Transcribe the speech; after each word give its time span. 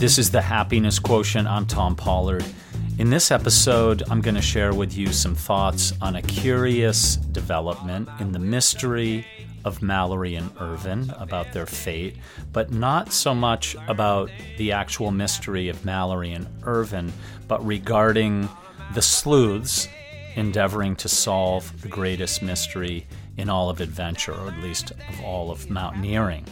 This 0.00 0.16
is 0.16 0.30
the 0.30 0.40
Happiness 0.40 0.98
Quotient. 0.98 1.46
I'm 1.46 1.66
Thom 1.66 1.94
Pollard. 1.94 2.42
In 2.98 3.10
this 3.10 3.30
episode, 3.30 4.02
I'm 4.08 4.22
going 4.22 4.34
to 4.34 4.40
share 4.40 4.72
with 4.72 4.96
you 4.96 5.12
some 5.12 5.34
thoughts 5.34 5.92
on 6.00 6.16
a 6.16 6.22
curious 6.22 7.16
development 7.16 8.08
in 8.18 8.32
the 8.32 8.38
mystery 8.38 9.26
of 9.66 9.82
Mallory 9.82 10.36
and 10.36 10.50
Irvine 10.58 11.12
about 11.18 11.52
their 11.52 11.66
fate, 11.66 12.16
but 12.50 12.72
not 12.72 13.12
so 13.12 13.34
much 13.34 13.76
about 13.88 14.30
the 14.56 14.72
actual 14.72 15.10
mystery 15.10 15.68
of 15.68 15.84
Mallory 15.84 16.32
and 16.32 16.48
Irvine, 16.62 17.12
but 17.46 17.62
regarding 17.66 18.48
the 18.94 19.02
sleuths 19.02 19.86
endeavoring 20.34 20.96
to 20.96 21.10
solve 21.10 21.78
the 21.82 21.88
greatest 21.88 22.40
mystery 22.40 23.06
in 23.36 23.50
all 23.50 23.68
of 23.68 23.82
adventure, 23.82 24.32
or 24.32 24.48
at 24.48 24.62
least 24.62 24.92
of 24.92 25.20
all 25.22 25.50
of 25.50 25.68
mountaineering. 25.68 26.46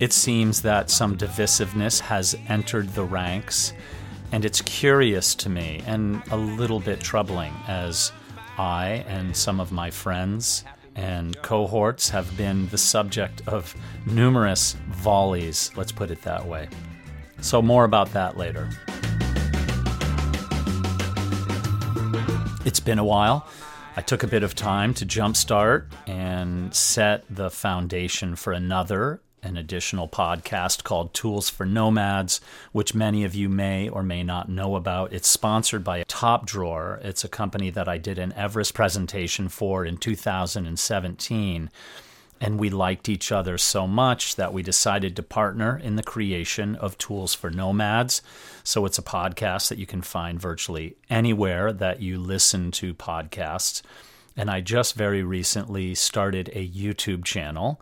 It 0.00 0.12
seems 0.12 0.62
that 0.62 0.90
some 0.90 1.16
divisiveness 1.16 1.98
has 1.98 2.36
entered 2.46 2.90
the 2.90 3.02
ranks, 3.02 3.72
and 4.30 4.44
it's 4.44 4.62
curious 4.62 5.34
to 5.34 5.48
me 5.48 5.82
and 5.86 6.22
a 6.30 6.36
little 6.36 6.78
bit 6.78 7.00
troubling 7.00 7.52
as 7.66 8.12
I 8.56 9.04
and 9.08 9.36
some 9.36 9.58
of 9.58 9.72
my 9.72 9.90
friends 9.90 10.62
and 10.94 11.40
cohorts 11.42 12.08
have 12.10 12.36
been 12.36 12.68
the 12.68 12.78
subject 12.78 13.42
of 13.48 13.74
numerous 14.06 14.76
volleys, 14.90 15.72
let's 15.74 15.90
put 15.90 16.12
it 16.12 16.22
that 16.22 16.46
way. 16.46 16.68
So, 17.40 17.60
more 17.60 17.84
about 17.84 18.12
that 18.12 18.36
later. 18.36 18.70
It's 22.64 22.80
been 22.80 23.00
a 23.00 23.04
while. 23.04 23.48
I 23.96 24.00
took 24.02 24.22
a 24.22 24.28
bit 24.28 24.44
of 24.44 24.54
time 24.54 24.94
to 24.94 25.04
jumpstart 25.04 25.86
and 26.06 26.72
set 26.72 27.24
the 27.28 27.50
foundation 27.50 28.36
for 28.36 28.52
another 28.52 29.22
an 29.42 29.56
additional 29.56 30.08
podcast 30.08 30.84
called 30.84 31.14
Tools 31.14 31.48
for 31.48 31.64
Nomads, 31.64 32.40
which 32.72 32.94
many 32.94 33.24
of 33.24 33.34
you 33.34 33.48
may 33.48 33.88
or 33.88 34.02
may 34.02 34.22
not 34.22 34.48
know 34.48 34.76
about. 34.76 35.12
It's 35.12 35.28
sponsored 35.28 35.84
by 35.84 36.04
Top 36.04 36.46
Drawer. 36.46 37.00
It's 37.02 37.24
a 37.24 37.28
company 37.28 37.70
that 37.70 37.88
I 37.88 37.98
did 37.98 38.18
an 38.18 38.32
Everest 38.32 38.74
presentation 38.74 39.48
for 39.48 39.84
in 39.84 39.96
2017. 39.96 41.70
And 42.40 42.58
we 42.58 42.70
liked 42.70 43.08
each 43.08 43.32
other 43.32 43.58
so 43.58 43.86
much 43.86 44.36
that 44.36 44.52
we 44.52 44.62
decided 44.62 45.16
to 45.16 45.22
partner 45.22 45.76
in 45.76 45.96
the 45.96 46.02
creation 46.02 46.76
of 46.76 46.96
Tools 46.96 47.34
for 47.34 47.50
Nomads. 47.50 48.22
So 48.62 48.86
it's 48.86 48.98
a 48.98 49.02
podcast 49.02 49.68
that 49.68 49.78
you 49.78 49.86
can 49.86 50.02
find 50.02 50.40
virtually 50.40 50.96
anywhere 51.10 51.72
that 51.72 52.00
you 52.00 52.18
listen 52.18 52.70
to 52.72 52.94
podcasts. 52.94 53.82
And 54.36 54.48
I 54.48 54.60
just 54.60 54.94
very 54.94 55.24
recently 55.24 55.96
started 55.96 56.48
a 56.52 56.68
YouTube 56.68 57.24
channel 57.24 57.80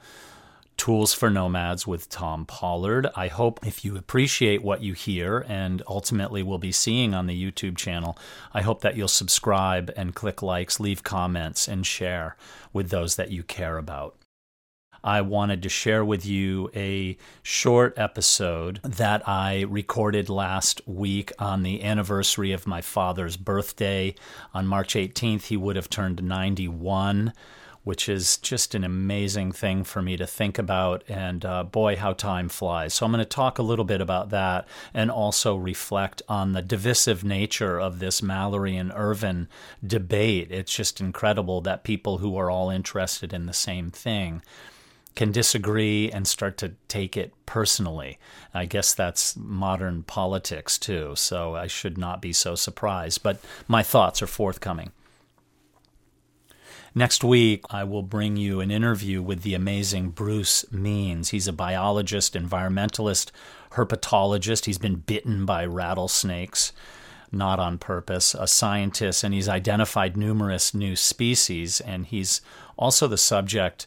Tools 0.76 1.14
for 1.14 1.30
Nomads 1.30 1.86
with 1.86 2.04
Thom 2.04 2.44
Pollard. 2.44 3.08
I 3.16 3.28
hope 3.28 3.66
if 3.66 3.84
you 3.84 3.96
appreciate 3.96 4.62
what 4.62 4.82
you 4.82 4.92
hear 4.92 5.44
and 5.48 5.82
ultimately 5.88 6.42
will 6.42 6.58
be 6.58 6.72
seeing 6.72 7.14
on 7.14 7.26
the 7.26 7.52
YouTube 7.52 7.76
channel, 7.76 8.18
I 8.52 8.62
hope 8.62 8.82
that 8.82 8.96
you'll 8.96 9.08
subscribe 9.08 9.90
and 9.96 10.14
click 10.14 10.42
likes, 10.42 10.78
leave 10.78 11.02
comments, 11.02 11.66
and 11.66 11.86
share 11.86 12.36
with 12.72 12.90
those 12.90 13.16
that 13.16 13.30
you 13.30 13.42
care 13.42 13.78
about. 13.78 14.16
I 15.06 15.20
wanted 15.20 15.62
to 15.62 15.68
share 15.68 16.04
with 16.04 16.26
you 16.26 16.68
a 16.74 17.16
short 17.42 17.94
episode 17.96 18.80
that 18.82 19.26
I 19.28 19.62
recorded 19.68 20.28
last 20.28 20.80
week 20.84 21.30
on 21.38 21.62
the 21.62 21.84
anniversary 21.84 22.50
of 22.50 22.66
my 22.66 22.80
father's 22.80 23.36
birthday. 23.36 24.16
On 24.52 24.66
March 24.66 24.94
18th, 24.94 25.44
he 25.44 25.56
would 25.56 25.76
have 25.76 25.88
turned 25.88 26.24
91 26.24 27.32
which 27.86 28.08
is 28.08 28.38
just 28.38 28.74
an 28.74 28.82
amazing 28.82 29.52
thing 29.52 29.84
for 29.84 30.02
me 30.02 30.16
to 30.16 30.26
think 30.26 30.58
about. 30.58 31.04
And 31.08 31.44
uh, 31.44 31.62
boy, 31.62 31.94
how 31.94 32.14
time 32.14 32.48
flies. 32.48 32.94
So 32.94 33.06
I'm 33.06 33.12
going 33.12 33.22
to 33.22 33.24
talk 33.24 33.60
a 33.60 33.62
little 33.62 33.84
bit 33.84 34.00
about 34.00 34.30
that 34.30 34.66
and 34.92 35.08
also 35.08 35.54
reflect 35.54 36.20
on 36.28 36.50
the 36.50 36.62
divisive 36.62 37.22
nature 37.22 37.78
of 37.80 38.00
this 38.00 38.20
Mallory 38.20 38.76
and 38.76 38.90
Irvine 38.92 39.46
debate. 39.86 40.50
It's 40.50 40.74
just 40.74 41.00
incredible 41.00 41.60
that 41.60 41.84
people 41.84 42.18
who 42.18 42.36
are 42.36 42.50
all 42.50 42.70
interested 42.70 43.32
in 43.32 43.46
the 43.46 43.52
same 43.52 43.92
thing 43.92 44.42
can 45.14 45.30
disagree 45.30 46.10
and 46.10 46.26
start 46.26 46.56
to 46.58 46.72
take 46.88 47.16
it 47.16 47.32
personally. 47.46 48.18
I 48.52 48.64
guess 48.64 48.94
that's 48.94 49.36
modern 49.36 50.02
politics 50.02 50.76
too, 50.76 51.14
so 51.14 51.54
I 51.54 51.68
should 51.68 51.96
not 51.96 52.20
be 52.20 52.32
so 52.32 52.56
surprised. 52.56 53.22
But 53.22 53.40
my 53.68 53.84
thoughts 53.84 54.20
are 54.22 54.26
forthcoming. 54.26 54.90
Next 56.98 57.22
week, 57.22 57.62
I 57.68 57.84
will 57.84 58.02
bring 58.02 58.38
you 58.38 58.60
an 58.60 58.70
interview 58.70 59.20
with 59.20 59.42
the 59.42 59.52
amazing 59.52 60.12
Bruce 60.12 60.64
Means. 60.72 61.28
He's 61.28 61.46
a 61.46 61.52
biologist, 61.52 62.32
environmentalist, 62.32 63.32
herpetologist. 63.72 64.64
He's 64.64 64.78
been 64.78 64.94
bitten 64.94 65.44
by 65.44 65.66
rattlesnakes, 65.66 66.72
not 67.30 67.60
on 67.60 67.76
purpose, 67.76 68.34
a 68.34 68.46
scientist, 68.46 69.22
and 69.22 69.34
he's 69.34 69.46
identified 69.46 70.16
numerous 70.16 70.72
new 70.72 70.96
species. 70.96 71.82
And 71.82 72.06
he's 72.06 72.40
also 72.78 73.06
the 73.06 73.18
subject 73.18 73.86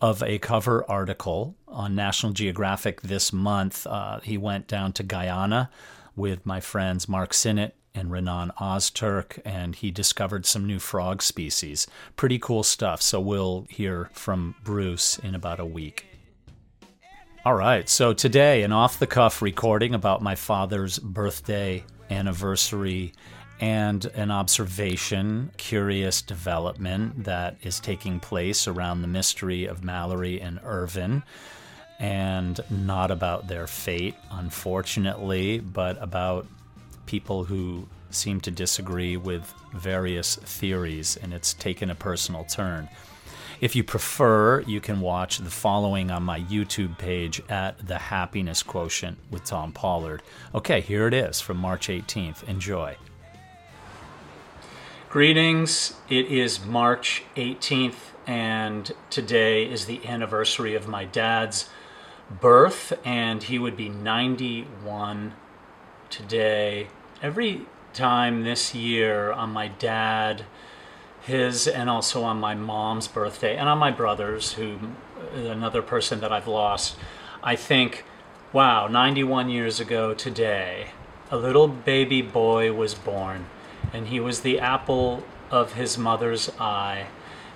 of 0.00 0.20
a 0.20 0.40
cover 0.40 0.84
article 0.90 1.54
on 1.68 1.94
National 1.94 2.32
Geographic 2.32 3.02
this 3.02 3.32
month. 3.32 3.86
Uh, 3.86 4.18
he 4.24 4.36
went 4.36 4.66
down 4.66 4.92
to 4.94 5.04
Guyana 5.04 5.70
with 6.16 6.44
my 6.44 6.58
friends 6.58 7.08
Mark 7.08 7.32
Sinnott 7.32 7.76
and 7.94 8.10
Renan 8.10 8.52
Ozturk, 8.60 9.40
and 9.44 9.74
he 9.74 9.90
discovered 9.90 10.46
some 10.46 10.66
new 10.66 10.78
frog 10.78 11.22
species. 11.22 11.86
Pretty 12.16 12.38
cool 12.38 12.62
stuff. 12.62 13.00
So 13.00 13.20
we'll 13.20 13.66
hear 13.70 14.10
from 14.12 14.54
Bruce 14.64 15.18
in 15.18 15.34
about 15.34 15.60
a 15.60 15.66
week. 15.66 16.06
All 17.44 17.54
right, 17.54 17.88
so 17.88 18.14
today, 18.14 18.62
an 18.62 18.72
off 18.72 18.98
the 18.98 19.06
cuff 19.06 19.42
recording 19.42 19.94
about 19.94 20.22
my 20.22 20.34
father's 20.34 20.98
birthday 20.98 21.84
anniversary 22.10 23.12
and 23.60 24.06
an 24.14 24.30
observation, 24.30 25.50
curious 25.58 26.22
development 26.22 27.24
that 27.24 27.56
is 27.62 27.80
taking 27.80 28.18
place 28.18 28.66
around 28.66 29.02
the 29.02 29.08
mystery 29.08 29.66
of 29.66 29.84
Mallory 29.84 30.40
and 30.40 30.58
Irvine 30.64 31.22
and 31.98 32.60
not 32.70 33.10
about 33.10 33.46
their 33.46 33.66
fate, 33.66 34.16
unfortunately, 34.30 35.60
but 35.60 36.02
about 36.02 36.46
people 37.06 37.44
who 37.44 37.88
seem 38.10 38.40
to 38.40 38.50
disagree 38.50 39.16
with 39.16 39.52
various 39.72 40.36
theories, 40.36 41.16
and 41.16 41.32
it's 41.32 41.54
taken 41.54 41.90
a 41.90 41.94
personal 41.94 42.44
turn. 42.44 42.88
If 43.60 43.76
you 43.76 43.84
prefer, 43.84 44.60
you 44.60 44.80
can 44.80 45.00
watch 45.00 45.38
the 45.38 45.50
following 45.50 46.10
on 46.10 46.22
my 46.22 46.40
YouTube 46.40 46.98
page 46.98 47.40
at 47.48 47.86
The 47.86 47.98
Happiness 47.98 48.62
Quotient 48.62 49.18
with 49.30 49.42
Thom 49.42 49.72
Pollard. 49.72 50.22
Okay, 50.54 50.80
here 50.80 51.06
it 51.06 51.14
is 51.14 51.40
from 51.40 51.56
March 51.58 51.88
18th. 51.88 52.46
Enjoy. 52.48 52.96
Greetings. 55.08 55.94
It 56.08 56.26
is 56.26 56.64
March 56.64 57.22
18th, 57.36 58.12
and 58.26 58.90
today 59.10 59.64
is 59.64 59.86
the 59.86 60.04
anniversary 60.06 60.74
of 60.74 60.88
my 60.88 61.04
dad's 61.04 61.70
birth, 62.40 62.92
and 63.04 63.42
he 63.44 63.58
would 63.58 63.76
be 63.76 63.88
91 63.88 65.34
today. 66.14 66.86
Every 67.20 67.66
time 67.92 68.44
this 68.44 68.72
year 68.72 69.32
on 69.32 69.50
my 69.50 69.66
dad, 69.66 70.44
his, 71.22 71.66
and 71.66 71.90
also 71.90 72.22
on 72.22 72.38
my 72.38 72.54
mom's 72.54 73.08
birthday, 73.08 73.56
and 73.56 73.68
on 73.68 73.78
my 73.78 73.90
brother's, 73.90 74.52
who 74.52 74.78
uh, 75.34 75.38
another 75.38 75.82
person 75.82 76.20
that 76.20 76.32
I've 76.32 76.46
lost, 76.46 76.96
I 77.42 77.56
think, 77.56 78.04
wow, 78.52 78.86
91 78.86 79.48
years 79.48 79.80
ago 79.80 80.14
today, 80.14 80.90
a 81.32 81.36
little 81.36 81.66
baby 81.66 82.22
boy 82.22 82.72
was 82.72 82.94
born, 82.94 83.46
and 83.92 84.06
he 84.06 84.20
was 84.20 84.42
the 84.42 84.60
apple 84.60 85.24
of 85.50 85.72
his 85.72 85.98
mother's 85.98 86.48
eye, 86.60 87.08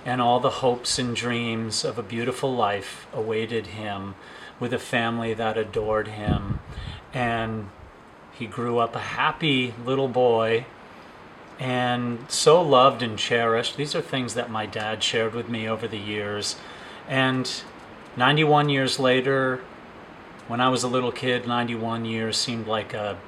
and 0.05 0.21
all 0.21 0.41
the 0.41 0.59
hopes 0.59 0.99
and 0.99 1.15
dreams 1.15 1.85
of 1.85 1.97
a 1.97 2.03
beautiful 2.03 2.53
life 2.53 3.07
awaited 3.13 3.67
him 3.67 4.15
with 4.59 4.73
a 4.73 4.79
family 4.79 5.33
that 5.33 5.57
adored 5.57 6.09
him. 6.09 6.59
And 7.13 7.69
he 8.39 8.47
grew 8.47 8.79
up 8.79 8.95
a 8.95 8.99
happy 8.99 9.73
little 9.85 10.07
boy 10.07 10.65
and 11.59 12.25
so 12.29 12.61
loved 12.61 13.03
and 13.03 13.19
cherished. 13.19 13.75
These 13.75 13.93
are 13.93 14.01
things 14.01 14.33
that 14.35 14.49
my 14.49 14.65
dad 14.65 15.03
shared 15.03 15.33
with 15.33 15.49
me 15.49 15.67
over 15.67 15.89
the 15.89 15.97
years. 15.97 16.55
And 17.05 17.51
91 18.15 18.69
years 18.69 18.97
later, 18.97 19.59
when 20.47 20.61
I 20.61 20.69
was 20.69 20.83
a 20.83 20.87
little 20.87 21.11
kid, 21.11 21.45
91 21.45 22.05
years 22.05 22.37
seemed 22.37 22.65
like 22.65 22.93
a 22.93 23.19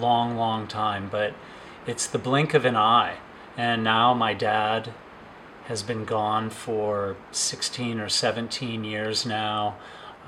long, 0.00 0.36
long 0.36 0.66
time, 0.66 1.08
but 1.12 1.32
it's 1.86 2.08
the 2.08 2.18
blink 2.18 2.54
of 2.54 2.64
an 2.64 2.74
eye. 2.74 3.18
And 3.56 3.84
now 3.84 4.14
my 4.14 4.34
dad 4.34 4.92
has 5.66 5.84
been 5.84 6.04
gone 6.04 6.50
for 6.50 7.16
16 7.30 8.00
or 8.00 8.08
17 8.08 8.82
years 8.82 9.24
now. 9.24 9.76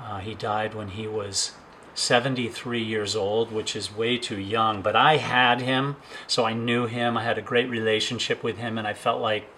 Uh, 0.01 0.19
he 0.19 0.33
died 0.33 0.73
when 0.73 0.89
he 0.89 1.07
was 1.07 1.51
73 1.97 2.81
years 2.81 3.15
old, 3.15 3.51
which 3.51 3.75
is 3.75 3.95
way 3.95 4.17
too 4.17 4.39
young. 4.39 4.81
But 4.81 4.95
I 4.95 5.17
had 5.17 5.61
him, 5.61 5.95
so 6.27 6.45
I 6.45 6.53
knew 6.53 6.85
him. 6.85 7.17
I 7.17 7.23
had 7.23 7.37
a 7.37 7.41
great 7.41 7.69
relationship 7.69 8.43
with 8.43 8.57
him, 8.57 8.77
and 8.77 8.87
I 8.87 8.93
felt 8.93 9.19
like 9.19 9.49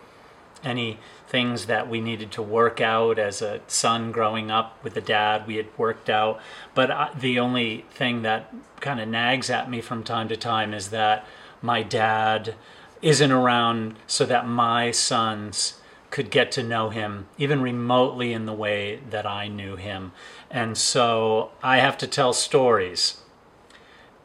any 0.63 0.99
things 1.27 1.67
that 1.67 1.89
we 1.89 2.01
needed 2.01 2.31
to 2.31 2.41
work 2.41 2.81
out 2.81 3.19
as 3.19 3.41
a 3.41 3.61
son 3.67 4.11
growing 4.11 4.49
up 4.49 4.83
with 4.83 4.97
a 4.97 5.01
dad 5.01 5.47
we 5.47 5.55
had 5.55 5.67
worked 5.77 6.09
out 6.09 6.37
but 6.75 6.91
I, 6.91 7.11
the 7.17 7.39
only 7.39 7.85
thing 7.91 8.23
that 8.23 8.53
kind 8.81 8.99
of 8.99 9.07
nags 9.07 9.49
at 9.49 9.69
me 9.69 9.79
from 9.79 10.03
time 10.03 10.27
to 10.27 10.35
time 10.35 10.73
is 10.73 10.89
that 10.89 11.25
my 11.61 11.81
dad 11.81 12.55
isn't 13.01 13.31
around 13.31 13.95
so 14.05 14.25
that 14.25 14.47
my 14.47 14.91
sons 14.91 15.78
could 16.09 16.31
get 16.31 16.51
to 16.51 16.63
know 16.63 16.89
him 16.89 17.27
even 17.37 17.61
remotely 17.61 18.33
in 18.33 18.45
the 18.45 18.53
way 18.53 18.99
that 19.09 19.25
I 19.25 19.47
knew 19.47 19.75
him 19.75 20.11
and 20.49 20.77
so 20.77 21.51
I 21.61 21.77
have 21.77 21.97
to 21.99 22.07
tell 22.07 22.33
stories 22.33 23.21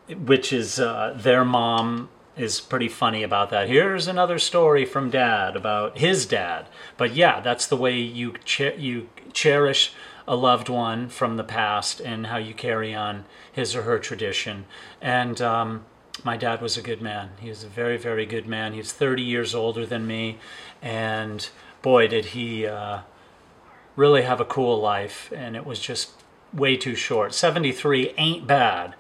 which 0.08 0.52
is 0.52 0.78
uh, 0.78 1.14
their 1.16 1.44
mom 1.44 2.08
is 2.36 2.60
pretty 2.60 2.88
funny 2.88 3.22
about 3.22 3.50
that. 3.50 3.68
Here's 3.68 4.08
another 4.08 4.38
story 4.38 4.84
from 4.84 5.10
dad 5.10 5.56
about 5.56 5.98
his 5.98 6.26
dad. 6.26 6.66
But 6.96 7.14
yeah, 7.14 7.40
that's 7.40 7.66
the 7.66 7.76
way 7.76 7.98
you 7.98 8.34
you 8.76 9.08
cherish 9.32 9.92
a 10.26 10.36
loved 10.36 10.68
one 10.68 11.08
from 11.08 11.36
the 11.36 11.44
past 11.44 12.00
and 12.00 12.26
how 12.26 12.38
you 12.38 12.54
carry 12.54 12.94
on 12.94 13.24
his 13.52 13.76
or 13.76 13.82
her 13.82 13.98
tradition. 13.98 14.64
And 15.00 15.40
um, 15.40 15.84
my 16.24 16.36
dad 16.36 16.60
was 16.60 16.76
a 16.76 16.82
good 16.82 17.02
man. 17.02 17.30
He 17.40 17.50
was 17.50 17.62
a 17.62 17.68
very, 17.68 17.98
very 17.98 18.24
good 18.24 18.46
man. 18.46 18.72
He's 18.72 18.92
30 18.92 19.22
years 19.22 19.54
older 19.54 19.84
than 19.84 20.06
me, 20.06 20.38
and 20.80 21.48
boy, 21.84 22.08
did 22.08 22.24
he 22.26 22.66
uh, 22.66 23.02
really 23.94 24.22
have 24.22 24.40
a 24.40 24.44
cool 24.44 24.80
life. 24.80 25.32
And 25.36 25.54
it 25.54 25.64
was 25.64 25.78
just 25.78 26.10
way 26.52 26.76
too 26.76 26.96
short. 26.96 27.32
73 27.32 28.14
ain't 28.18 28.46
bad 28.48 28.96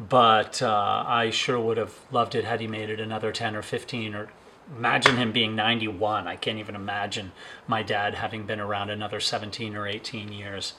but 0.00 0.62
uh, 0.62 1.04
I 1.06 1.30
sure 1.30 1.58
would 1.58 1.76
have 1.76 1.94
loved 2.12 2.34
it 2.34 2.44
had 2.44 2.60
he 2.60 2.66
made 2.66 2.90
it 2.90 3.00
another 3.00 3.32
10 3.32 3.56
or 3.56 3.62
15 3.62 4.14
or 4.14 4.28
imagine 4.76 5.16
him 5.16 5.32
being 5.32 5.56
91. 5.56 6.28
I 6.28 6.36
can't 6.36 6.58
even 6.58 6.74
imagine 6.74 7.32
my 7.66 7.82
dad 7.82 8.14
having 8.14 8.46
been 8.46 8.60
around 8.60 8.90
another 8.90 9.18
17 9.18 9.74
or 9.74 9.86
18 9.86 10.32
years. 10.32 10.74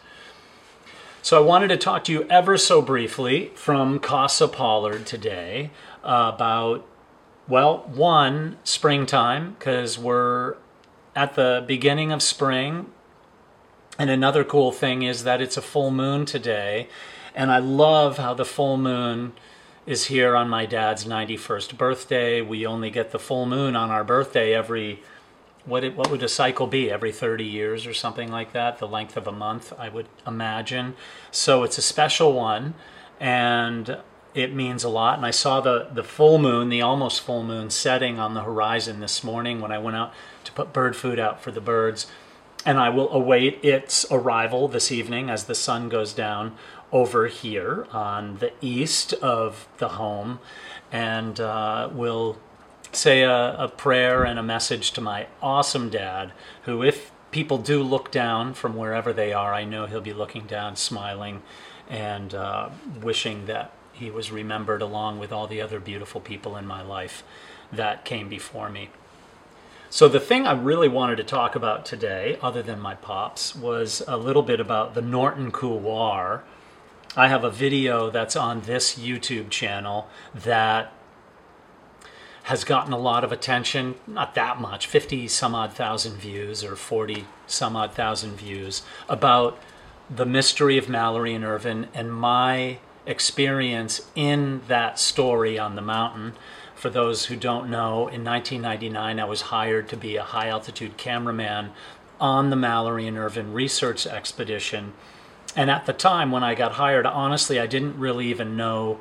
So 1.21 1.37
I 1.37 1.45
wanted 1.45 1.67
to 1.69 1.77
talk 1.77 2.05
to 2.05 2.13
you 2.13 2.23
ever 2.29 2.57
so 2.57 2.81
briefly 2.81 3.51
from 3.55 3.99
Casa 3.99 4.47
Pollard 4.47 5.05
today 5.05 5.71
about, 6.01 6.85
well, 7.45 7.79
one, 7.93 8.57
springtime, 8.63 9.55
because 9.59 9.99
we're 9.99 10.55
at 11.19 11.35
the 11.35 11.61
beginning 11.67 12.13
of 12.13 12.21
spring. 12.21 12.85
And 13.97 14.09
another 14.09 14.45
cool 14.45 14.71
thing 14.71 15.01
is 15.01 15.25
that 15.25 15.41
it's 15.41 15.57
a 15.57 15.61
full 15.61 15.91
moon 15.91 16.23
today. 16.25 16.87
And 17.35 17.51
I 17.51 17.57
love 17.57 18.17
how 18.17 18.33
the 18.33 18.45
full 18.45 18.77
moon 18.77 19.33
is 19.85 20.05
here 20.05 20.33
on 20.33 20.47
my 20.47 20.65
dad's 20.65 21.03
91st 21.03 21.77
birthday. 21.77 22.39
We 22.39 22.65
only 22.65 22.89
get 22.89 23.11
the 23.11 23.19
full 23.19 23.45
moon 23.45 23.75
on 23.75 23.89
our 23.89 24.05
birthday 24.05 24.53
every 24.53 25.03
what 25.65 25.83
it, 25.83 25.93
what 25.97 26.09
would 26.09 26.23
a 26.23 26.29
cycle 26.29 26.67
be 26.67 26.89
every 26.89 27.11
30 27.11 27.43
years 27.43 27.85
or 27.85 27.93
something 27.93 28.31
like 28.31 28.53
that 28.53 28.79
the 28.79 28.87
length 28.87 29.17
of 29.17 29.27
a 29.27 29.31
month 29.31 29.73
i 29.77 29.89
would 29.89 30.07
imagine 30.25 30.95
so 31.31 31.63
it's 31.63 31.77
a 31.77 31.81
special 31.81 32.31
one 32.31 32.73
and 33.19 33.97
it 34.33 34.53
means 34.53 34.83
a 34.83 34.89
lot. 34.89 35.17
And 35.17 35.25
i 35.25 35.31
saw 35.31 35.61
the 35.61 35.87
the 35.91 36.03
full 36.03 36.37
moon 36.37 36.69
the 36.69 36.81
almost 36.81 37.21
full 37.21 37.43
moon 37.43 37.69
setting 37.69 38.19
on 38.19 38.33
the 38.33 38.43
horizon 38.43 38.99
this 38.99 39.23
morning 39.23 39.59
when 39.61 39.71
i 39.71 39.77
went 39.77 39.97
out 39.97 40.13
to 40.43 40.51
put 40.51 40.73
bird 40.73 40.95
food 40.95 41.19
out 41.19 41.41
for 41.41 41.51
the 41.51 41.61
birds. 41.61 42.07
And 42.65 42.79
i 42.79 42.89
will 42.89 43.09
await 43.11 43.63
its 43.63 44.05
arrival 44.11 44.67
this 44.67 44.91
evening 44.91 45.29
as 45.29 45.45
the 45.45 45.55
sun 45.55 45.89
goes 45.89 46.13
down 46.13 46.55
over 46.91 47.27
here 47.27 47.87
on 47.91 48.37
the 48.37 48.51
east 48.61 49.13
of 49.13 49.67
the 49.77 49.89
home. 49.89 50.39
And 50.91 51.39
uh, 51.39 51.89
we'll 51.91 52.37
say 52.91 53.21
a, 53.21 53.55
a, 53.57 53.67
prayer 53.67 54.23
and 54.23 54.39
a 54.39 54.43
message 54.43 54.91
to 54.93 55.01
my 55.01 55.27
awesome 55.41 55.89
dad, 55.89 56.33
who, 56.63 56.81
if 56.81 57.11
people 57.31 57.57
do 57.57 57.83
look 57.83 58.11
down 58.11 58.53
from 58.53 58.75
wherever 58.75 59.13
they 59.13 59.31
are, 59.31 59.53
I 59.53 59.65
know 59.65 59.85
he'll 59.85 60.01
be 60.01 60.13
looking 60.13 60.45
down, 60.45 60.75
smiling, 60.75 61.41
and 61.87 62.33
uh, 62.33 62.69
wishing 63.01 63.45
that 63.45 63.71
he 63.99 64.09
was 64.09 64.31
remembered 64.31 64.81
along 64.81 65.19
with 65.19 65.31
all 65.31 65.47
the 65.47 65.61
other 65.61 65.79
beautiful 65.79 66.21
people 66.21 66.55
in 66.55 66.65
my 66.65 66.81
life 66.81 67.23
that 67.71 68.05
came 68.05 68.29
before 68.29 68.69
me. 68.69 68.89
So, 69.91 70.07
the 70.07 70.19
thing 70.19 70.45
I 70.45 70.53
really 70.53 70.87
wanted 70.87 71.15
to 71.17 71.23
talk 71.23 71.55
about 71.55 71.85
today, 71.85 72.37
other 72.41 72.61
than 72.61 72.79
my 72.79 72.93
pops, 72.93 73.55
was 73.55 74.03
a 74.07 74.17
little 74.17 74.43
bit 74.43 74.59
about 74.59 74.93
the 74.93 75.01
Norton 75.01 75.51
Couloir, 75.51 76.43
I 77.15 77.27
have 77.27 77.43
a 77.43 77.49
video 77.49 78.11
that's 78.11 78.35
on 78.35 78.61
this 78.61 78.99
YouTube 78.99 79.49
channel 79.49 80.07
that 80.35 80.93
has 82.43 82.63
gotten 82.63 82.93
a 82.93 82.97
lot 82.99 83.23
of 83.23 83.31
attention, 83.31 83.95
not 84.05 84.35
that 84.35 84.61
much, 84.61 84.85
50 84.85 85.27
some 85.27 85.55
odd 85.55 85.73
thousand 85.73 86.17
views 86.17 86.63
or 86.63 86.75
40 86.75 87.25
some 87.47 87.75
odd 87.75 87.93
thousand 87.93 88.35
views, 88.35 88.83
about 89.07 89.59
the 90.09 90.25
mystery 90.25 90.77
of 90.77 90.87
Mallory 90.87 91.33
and 91.33 91.43
Irvine 91.43 91.87
and 91.93 92.13
my 92.13 92.77
experience 93.05 94.01
in 94.15 94.61
that 94.67 94.99
story 94.99 95.57
on 95.57 95.75
the 95.75 95.81
mountain. 95.81 96.33
For 96.75 96.89
those 96.89 97.25
who 97.25 97.35
don't 97.35 97.69
know, 97.69 98.07
in 98.07 98.23
1999, 98.23 99.19
I 99.19 99.25
was 99.25 99.41
hired 99.41 99.89
to 99.89 99.97
be 99.97 100.15
a 100.15 100.23
high 100.23 100.47
altitude 100.47 100.97
cameraman 100.97 101.71
on 102.19 102.49
the 102.49 102.55
Mallory 102.55 103.07
and 103.07 103.17
Irvine 103.17 103.53
research 103.53 104.05
expedition 104.07 104.93
and 105.55 105.69
at 105.69 105.85
the 105.85 105.93
time 105.93 106.31
when 106.31 106.43
I 106.43 106.55
got 106.55 106.73
hired, 106.73 107.05
honestly, 107.05 107.59
I 107.59 107.67
didn't 107.67 107.97
really 107.97 108.27
even 108.27 108.55
know 108.55 108.99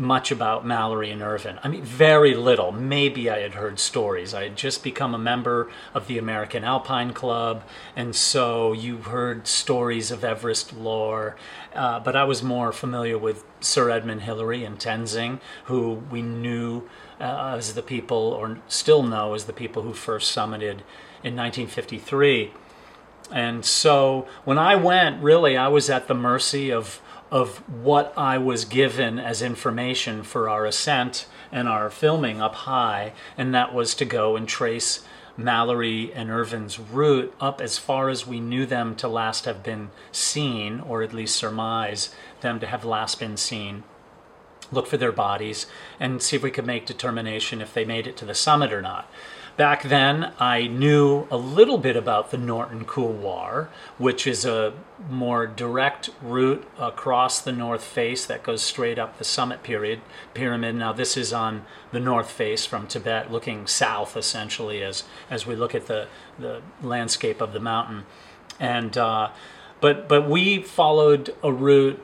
much 0.00 0.32
about 0.32 0.66
Mallory 0.66 1.10
and 1.10 1.20
Irvine. 1.20 1.60
I 1.62 1.68
mean, 1.68 1.82
very 1.82 2.34
little. 2.34 2.72
Maybe 2.72 3.28
I 3.28 3.40
had 3.40 3.52
heard 3.52 3.78
stories. 3.78 4.32
I 4.32 4.44
had 4.44 4.56
just 4.56 4.82
become 4.82 5.14
a 5.14 5.18
member 5.18 5.70
of 5.92 6.06
the 6.06 6.16
American 6.16 6.64
Alpine 6.64 7.12
Club, 7.12 7.62
and 7.94 8.16
so 8.16 8.72
you 8.72 8.96
heard 8.96 9.46
stories 9.46 10.10
of 10.10 10.24
Everest 10.24 10.72
lore. 10.72 11.36
Uh, 11.74 12.00
but 12.00 12.16
I 12.16 12.24
was 12.24 12.42
more 12.42 12.72
familiar 12.72 13.18
with 13.18 13.44
Sir 13.60 13.90
Edmund 13.90 14.22
Hillary 14.22 14.64
and 14.64 14.78
Tenzing, 14.78 15.38
who 15.64 16.02
we 16.10 16.22
knew 16.22 16.88
uh, 17.20 17.54
as 17.56 17.74
the 17.74 17.82
people, 17.82 18.16
or 18.16 18.58
still 18.68 19.02
know 19.02 19.34
as 19.34 19.44
the 19.44 19.52
people 19.52 19.82
who 19.82 19.92
first 19.92 20.34
summited 20.34 20.80
in 21.22 21.36
1953. 21.36 22.52
And 23.30 23.64
so 23.64 24.26
when 24.44 24.58
I 24.58 24.76
went, 24.76 25.22
really, 25.22 25.56
I 25.56 25.68
was 25.68 25.90
at 25.90 26.08
the 26.08 26.14
mercy 26.14 26.72
of 26.72 27.00
of 27.30 27.58
what 27.68 28.12
I 28.16 28.38
was 28.38 28.64
given 28.64 29.18
as 29.18 29.42
information 29.42 30.22
for 30.22 30.48
our 30.48 30.66
ascent 30.66 31.26
and 31.52 31.68
our 31.68 31.90
filming 31.90 32.40
up 32.40 32.54
high, 32.54 33.12
and 33.38 33.54
that 33.54 33.72
was 33.72 33.94
to 33.96 34.04
go 34.04 34.36
and 34.36 34.48
trace 34.48 35.04
Mallory 35.36 36.12
and 36.12 36.30
Irvine's 36.30 36.78
route 36.78 37.34
up 37.40 37.60
as 37.60 37.78
far 37.78 38.08
as 38.08 38.26
we 38.26 38.40
knew 38.40 38.66
them 38.66 38.94
to 38.96 39.08
last 39.08 39.44
have 39.44 39.62
been 39.62 39.90
seen, 40.12 40.80
or 40.80 41.02
at 41.02 41.14
least 41.14 41.36
surmise 41.36 42.14
them 42.40 42.60
to 42.60 42.66
have 42.66 42.84
last 42.84 43.18
been 43.18 43.36
seen. 43.36 43.84
Look 44.72 44.86
for 44.86 44.96
their 44.96 45.12
bodies 45.12 45.66
and 45.98 46.22
see 46.22 46.36
if 46.36 46.42
we 46.42 46.50
could 46.50 46.66
make 46.66 46.86
determination 46.86 47.60
if 47.60 47.74
they 47.74 47.84
made 47.84 48.06
it 48.06 48.16
to 48.18 48.24
the 48.24 48.34
summit 48.34 48.72
or 48.72 48.82
not. 48.82 49.10
Back 49.60 49.82
then, 49.82 50.32
I 50.40 50.68
knew 50.68 51.26
a 51.30 51.36
little 51.36 51.76
bit 51.76 51.94
about 51.94 52.30
the 52.30 52.38
Norton 52.38 52.86
Couloir, 52.86 53.68
which 53.98 54.26
is 54.26 54.46
a 54.46 54.72
more 55.10 55.46
direct 55.46 56.08
route 56.22 56.66
across 56.78 57.42
the 57.42 57.52
north 57.52 57.84
face 57.84 58.24
that 58.24 58.42
goes 58.42 58.62
straight 58.62 58.98
up 58.98 59.18
the 59.18 59.24
summit 59.24 59.62
period 59.62 60.00
pyramid. 60.32 60.76
Now, 60.76 60.94
this 60.94 61.14
is 61.14 61.34
on 61.34 61.66
the 61.92 62.00
north 62.00 62.30
face 62.30 62.64
from 62.64 62.86
Tibet, 62.86 63.30
looking 63.30 63.66
south 63.66 64.16
essentially 64.16 64.82
as 64.82 65.04
as 65.28 65.46
we 65.46 65.54
look 65.54 65.74
at 65.74 65.88
the 65.88 66.08
the 66.38 66.62
landscape 66.80 67.42
of 67.42 67.52
the 67.52 67.60
mountain. 67.60 68.06
And 68.58 68.96
uh, 68.96 69.28
but 69.82 70.08
but 70.08 70.26
we 70.26 70.62
followed 70.62 71.34
a 71.42 71.52
route 71.52 72.00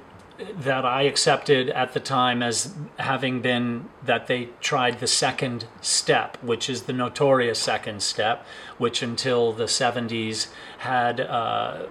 that 0.58 0.84
I 0.84 1.02
accepted 1.02 1.70
at 1.70 1.94
the 1.94 2.00
time 2.00 2.42
as 2.42 2.74
having 2.98 3.40
been 3.40 3.88
that 4.04 4.26
they 4.26 4.50
tried 4.60 5.00
the 5.00 5.06
second 5.06 5.66
step, 5.80 6.36
which 6.42 6.68
is 6.68 6.82
the 6.82 6.92
notorious 6.92 7.58
second 7.58 8.02
step, 8.02 8.44
which 8.78 9.02
until 9.02 9.52
the 9.52 9.64
70s 9.64 10.48
had 10.78 11.20
uh, 11.20 11.86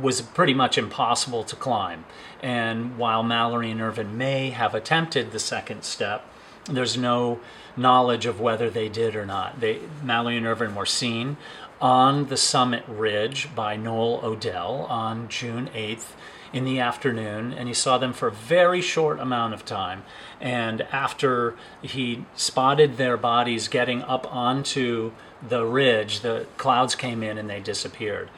was 0.00 0.22
pretty 0.22 0.54
much 0.54 0.78
impossible 0.78 1.44
to 1.44 1.56
climb. 1.56 2.04
And 2.42 2.98
while 2.98 3.22
Mallory 3.22 3.70
and 3.70 3.80
Irvine 3.80 4.16
may 4.16 4.50
have 4.50 4.74
attempted 4.74 5.32
the 5.32 5.38
second 5.38 5.84
step, 5.84 6.26
there's 6.66 6.96
no 6.96 7.40
knowledge 7.76 8.26
of 8.26 8.40
whether 8.40 8.70
they 8.70 8.88
did 8.88 9.14
or 9.14 9.26
not. 9.26 9.60
They 9.60 9.80
Mallory 10.02 10.36
and 10.36 10.46
Irvine 10.46 10.74
were 10.74 10.86
seen 10.86 11.36
on 11.80 12.26
the 12.28 12.36
summit 12.36 12.84
ridge 12.88 13.54
by 13.54 13.76
Noel 13.76 14.20
Odell 14.22 14.86
on 14.88 15.28
June 15.28 15.68
8th 15.74 16.12
in 16.54 16.64
the 16.64 16.78
afternoon, 16.78 17.52
and 17.52 17.66
he 17.66 17.74
saw 17.74 17.98
them 17.98 18.12
for 18.12 18.28
a 18.28 18.32
very 18.32 18.80
short 18.80 19.18
amount 19.18 19.52
of 19.52 19.64
time. 19.64 20.04
And 20.40 20.82
after 20.92 21.56
he 21.82 22.24
spotted 22.36 22.96
their 22.96 23.16
bodies 23.16 23.66
getting 23.66 24.02
up 24.02 24.32
onto 24.32 25.10
the 25.46 25.64
ridge, 25.64 26.20
the 26.20 26.46
clouds 26.56 26.94
came 26.94 27.24
in 27.24 27.38
and 27.38 27.50
they 27.50 27.58
disappeared. 27.58 28.30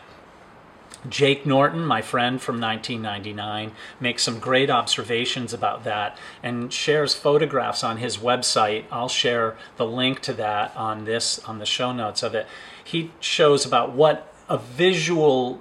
Jake 1.06 1.44
Norton, 1.44 1.84
my 1.84 2.00
friend 2.00 2.40
from 2.40 2.58
1999, 2.58 3.72
makes 4.00 4.22
some 4.22 4.38
great 4.38 4.70
observations 4.70 5.52
about 5.52 5.84
that 5.84 6.16
and 6.42 6.72
shares 6.72 7.14
photographs 7.14 7.84
on 7.84 7.98
his 7.98 8.16
website. 8.16 8.84
I'll 8.90 9.10
share 9.10 9.58
the 9.76 9.86
link 9.86 10.20
to 10.22 10.32
that 10.32 10.74
on 10.74 11.04
this 11.04 11.38
on 11.40 11.58
the 11.58 11.66
show 11.66 11.92
notes 11.92 12.22
of 12.22 12.34
it. 12.34 12.46
He 12.82 13.12
shows 13.20 13.66
about 13.66 13.92
what 13.92 14.32
a 14.48 14.56
visual 14.56 15.60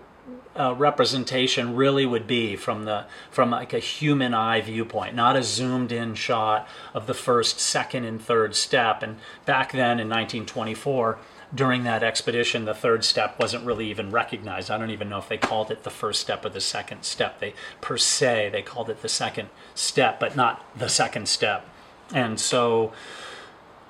uh, 0.57 0.73
representation 0.73 1.75
really 1.75 2.05
would 2.05 2.27
be 2.27 2.55
from 2.55 2.85
the 2.85 3.05
from 3.29 3.51
like 3.51 3.73
a 3.73 3.79
human 3.79 4.33
eye 4.33 4.61
viewpoint, 4.61 5.15
not 5.15 5.35
a 5.35 5.43
zoomed 5.43 5.91
in 5.91 6.15
shot 6.15 6.67
of 6.93 7.07
the 7.07 7.13
first, 7.13 7.59
second, 7.59 8.05
and 8.05 8.21
third 8.21 8.55
step. 8.55 9.03
And 9.03 9.17
back 9.45 9.71
then 9.71 9.99
in 9.99 10.07
1924 10.09 11.17
during 11.53 11.83
that 11.83 12.03
expedition, 12.03 12.65
the 12.65 12.73
third 12.73 13.03
step 13.03 13.39
wasn't 13.39 13.65
really 13.65 13.89
even 13.89 14.11
recognized. 14.11 14.71
I 14.71 14.77
don't 14.77 14.89
even 14.89 15.09
know 15.09 15.19
if 15.19 15.29
they 15.29 15.37
called 15.37 15.71
it 15.71 15.83
the 15.83 15.89
first 15.89 16.21
step 16.21 16.43
or 16.45 16.49
the 16.49 16.61
second 16.61 17.03
step. 17.03 17.39
They 17.39 17.53
per 17.81 17.97
se 17.97 18.49
they 18.51 18.61
called 18.61 18.89
it 18.89 19.01
the 19.01 19.09
second 19.09 19.49
step, 19.73 20.19
but 20.19 20.35
not 20.35 20.65
the 20.77 20.89
second 20.89 21.27
step. 21.27 21.67
And 22.13 22.39
so 22.39 22.93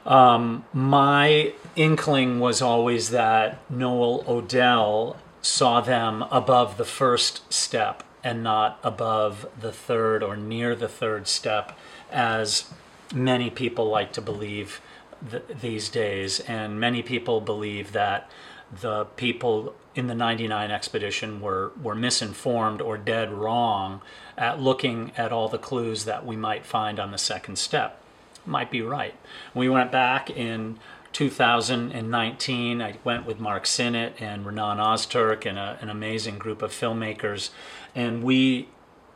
um, 0.05 0.65
my 0.73 1.53
inkling 1.75 2.39
was 2.39 2.61
always 2.61 3.09
that 3.09 3.59
Noel 3.69 4.23
Odell 4.27 5.17
saw 5.45 5.79
them 5.79 6.23
above 6.31 6.77
the 6.77 6.85
first 6.85 7.53
step 7.53 8.01
and 8.23 8.41
not 8.41 8.79
above 8.83 9.45
the 9.59 9.71
third 9.71 10.23
or 10.23 10.35
near 10.35 10.75
the 10.75 10.87
third 10.87 11.27
step, 11.27 11.77
as 12.11 12.73
many 13.13 13.51
people 13.51 13.87
like 13.87 14.11
to 14.11 14.21
believe 14.21 14.81
th- 15.29 15.43
these 15.61 15.87
days, 15.89 16.39
and 16.41 16.79
many 16.79 17.03
people 17.03 17.39
believe 17.41 17.91
that 17.91 18.27
the 18.81 19.05
people 19.17 19.75
in 19.93 20.07
the 20.07 20.15
99 20.15 20.71
expedition 20.71 21.39
were, 21.39 21.71
were 21.79 21.93
misinformed 21.93 22.81
or 22.81 22.97
dead 22.97 23.31
wrong 23.31 24.01
at 24.35 24.59
looking 24.59 25.11
at 25.15 25.31
all 25.31 25.47
the 25.47 25.59
clues 25.59 26.05
that 26.05 26.25
we 26.25 26.35
might 26.35 26.65
find 26.65 26.99
on 26.99 27.11
the 27.11 27.19
second 27.19 27.57
step. 27.57 28.01
Might 28.47 28.71
be 28.71 28.81
right. 28.81 29.13
We 29.53 29.69
went 29.69 29.91
back 29.91 30.31
in 30.31 30.79
2019. 31.15 32.81
I 32.81 32.95
went 33.05 33.25
with 33.25 33.39
Mark 33.39 33.65
Sinnott 33.65 34.15
and 34.19 34.45
Renan 34.45 34.79
Ozturk 34.79 35.45
and 35.45 35.57
a, 35.57 35.77
an 35.79 35.89
amazing 35.89 36.37
group 36.37 36.61
of 36.61 36.71
filmmakers, 36.71 37.51
and 37.95 38.21
we 38.21 38.67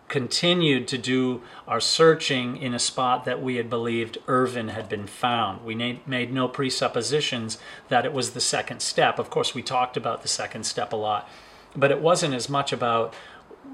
continued 0.07 0.87
to 0.87 0.97
do 0.97 1.41
our 1.67 1.81
searching 1.81 2.55
in 2.55 2.73
a 2.73 2.79
spot 2.79 3.25
that 3.25 3.41
we 3.41 3.57
had 3.57 3.69
believed 3.69 4.17
Irvine 4.27 4.69
had 4.69 4.87
been 4.87 5.07
found. 5.07 5.65
We 5.65 5.75
made 5.75 6.31
no 6.31 6.47
presuppositions 6.47 7.57
that 7.89 8.05
it 8.05 8.13
was 8.13 8.31
the 8.31 8.39
second 8.39 8.81
step. 8.81 9.19
Of 9.19 9.29
course, 9.29 9.53
we 9.53 9.61
talked 9.61 9.97
about 9.97 10.21
the 10.21 10.29
second 10.29 10.63
step 10.63 10.93
a 10.93 10.95
lot, 10.95 11.27
but 11.75 11.91
it 11.91 11.99
wasn't 11.99 12.33
as 12.33 12.47
much 12.47 12.71
about 12.71 13.13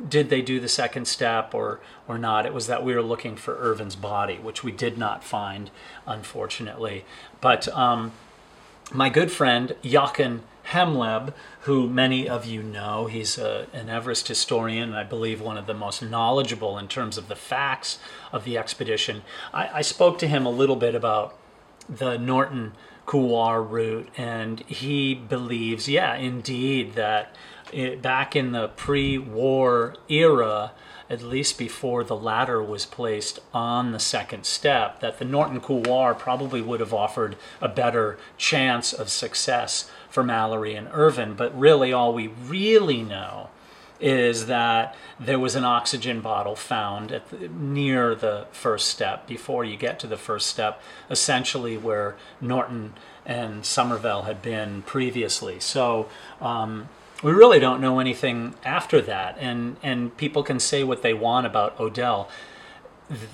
did 0.07 0.29
they 0.29 0.41
do 0.41 0.59
the 0.59 0.67
second 0.67 1.07
step 1.07 1.53
or 1.53 1.79
or 2.07 2.17
not. 2.17 2.45
It 2.45 2.53
was 2.53 2.67
that 2.67 2.83
we 2.83 2.93
were 2.93 3.01
looking 3.01 3.35
for 3.35 3.57
Irvine's 3.57 3.95
body, 3.95 4.35
which 4.35 4.63
we 4.63 4.71
did 4.71 4.97
not 4.97 5.23
find, 5.23 5.71
unfortunately. 6.05 7.05
But 7.41 7.67
um, 7.69 8.11
my 8.91 9.09
good 9.09 9.31
friend 9.31 9.75
Jochen 9.83 10.43
Hemleb, 10.71 11.33
who 11.61 11.87
many 11.87 12.27
of 12.27 12.45
you 12.45 12.63
know. 12.63 13.05
He's 13.05 13.37
a, 13.37 13.67
an 13.73 13.89
Everest 13.89 14.27
historian, 14.27 14.89
and 14.89 14.97
I 14.97 15.03
believe 15.03 15.39
one 15.39 15.57
of 15.57 15.67
the 15.67 15.73
most 15.73 16.01
knowledgeable 16.01 16.77
in 16.77 16.87
terms 16.87 17.17
of 17.17 17.27
the 17.27 17.35
facts 17.35 17.99
of 18.31 18.45
the 18.45 18.57
expedition. 18.57 19.21
I, 19.53 19.69
I 19.75 19.81
spoke 19.81 20.17
to 20.19 20.27
him 20.27 20.45
a 20.45 20.49
little 20.49 20.75
bit 20.75 20.95
about 20.95 21.37
the 21.87 22.17
Norton 22.17 22.73
Couloir 23.05 23.61
route, 23.61 24.09
and 24.17 24.61
he 24.61 25.13
believes, 25.13 25.87
yeah, 25.87 26.15
indeed, 26.15 26.95
that 26.95 27.35
it, 27.71 28.01
back 28.01 28.35
in 28.35 28.51
the 28.51 28.69
pre 28.69 29.17
war 29.17 29.95
era, 30.09 30.71
at 31.09 31.21
least 31.21 31.57
before 31.57 32.03
the 32.03 32.15
ladder 32.15 32.63
was 32.63 32.85
placed 32.85 33.39
on 33.53 33.91
the 33.91 33.99
second 33.99 34.45
step, 34.45 34.99
that 35.01 35.19
the 35.19 35.25
Norton 35.25 35.59
Couloir 35.59 36.13
probably 36.13 36.61
would 36.61 36.79
have 36.79 36.93
offered 36.93 37.35
a 37.61 37.67
better 37.67 38.17
chance 38.37 38.91
of 38.93 39.09
success 39.09 39.89
for 40.09 40.23
Mallory 40.23 40.75
and 40.75 40.87
Irvine. 40.91 41.33
But 41.35 41.57
really, 41.57 41.93
all 41.93 42.13
we 42.13 42.27
really 42.27 43.01
know 43.01 43.49
is 43.99 44.47
that 44.47 44.95
there 45.19 45.39
was 45.39 45.55
an 45.55 45.63
oxygen 45.63 46.21
bottle 46.21 46.55
found 46.55 47.21
the, 47.29 47.47
near 47.47 48.13
the 48.13 48.45
first 48.51 48.89
step 48.89 49.25
before 49.27 49.63
you 49.63 49.77
get 49.77 49.99
to 49.99 50.07
the 50.07 50.17
first 50.17 50.47
step, 50.47 50.81
essentially 51.09 51.77
where 51.77 52.15
Norton 52.41 52.93
and 53.25 53.63
Somervell 53.63 54.25
had 54.25 54.41
been 54.41 54.81
previously. 54.81 55.59
So 55.59 56.07
um, 56.41 56.89
we 57.23 57.31
really 57.31 57.59
don't 57.59 57.81
know 57.81 57.99
anything 57.99 58.55
after 58.63 59.01
that, 59.01 59.37
and 59.39 59.77
and 59.81 60.15
people 60.17 60.43
can 60.43 60.59
say 60.59 60.83
what 60.83 61.01
they 61.01 61.13
want 61.13 61.45
about 61.45 61.79
Odell. 61.79 62.29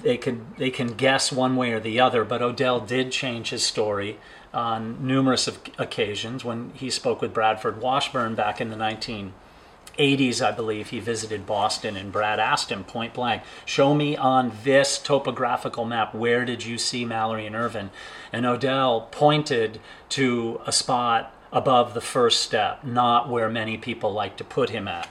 They 0.03 0.17
can 0.17 0.47
they 0.57 0.69
can 0.69 0.93
guess 0.93 1.31
one 1.31 1.55
way 1.55 1.71
or 1.71 1.79
the 1.79 1.99
other, 1.99 2.23
but 2.23 2.41
Odell 2.41 2.79
did 2.79 3.11
change 3.11 3.49
his 3.49 3.63
story 3.63 4.17
on 4.53 5.05
numerous 5.05 5.49
occasions. 5.77 6.43
When 6.43 6.71
he 6.75 6.89
spoke 6.89 7.21
with 7.21 7.33
Bradford 7.33 7.81
Washburn 7.81 8.35
back 8.35 8.59
in 8.59 8.69
the 8.69 8.75
1980s, 8.75 10.45
I 10.45 10.51
believe, 10.51 10.89
he 10.89 10.99
visited 10.99 11.45
Boston, 11.45 11.95
and 11.95 12.11
Brad 12.11 12.39
asked 12.39 12.69
him 12.69 12.83
point 12.83 13.13
blank, 13.13 13.43
Show 13.65 13.95
me 13.95 14.17
on 14.17 14.51
this 14.63 14.99
topographical 14.99 15.85
map, 15.85 16.13
where 16.13 16.43
did 16.43 16.65
you 16.65 16.77
see 16.77 17.05
Mallory 17.05 17.47
and 17.47 17.55
Irvine? 17.55 17.91
And 18.33 18.45
Odell 18.45 19.07
pointed 19.11 19.79
to 20.09 20.59
a 20.65 20.71
spot 20.71 21.33
above 21.51 21.93
the 21.93 22.01
first 22.01 22.41
step, 22.41 22.83
not 22.83 23.29
where 23.29 23.49
many 23.49 23.77
people 23.77 24.11
like 24.11 24.37
to 24.37 24.43
put 24.43 24.69
him 24.69 24.87
at. 24.87 25.09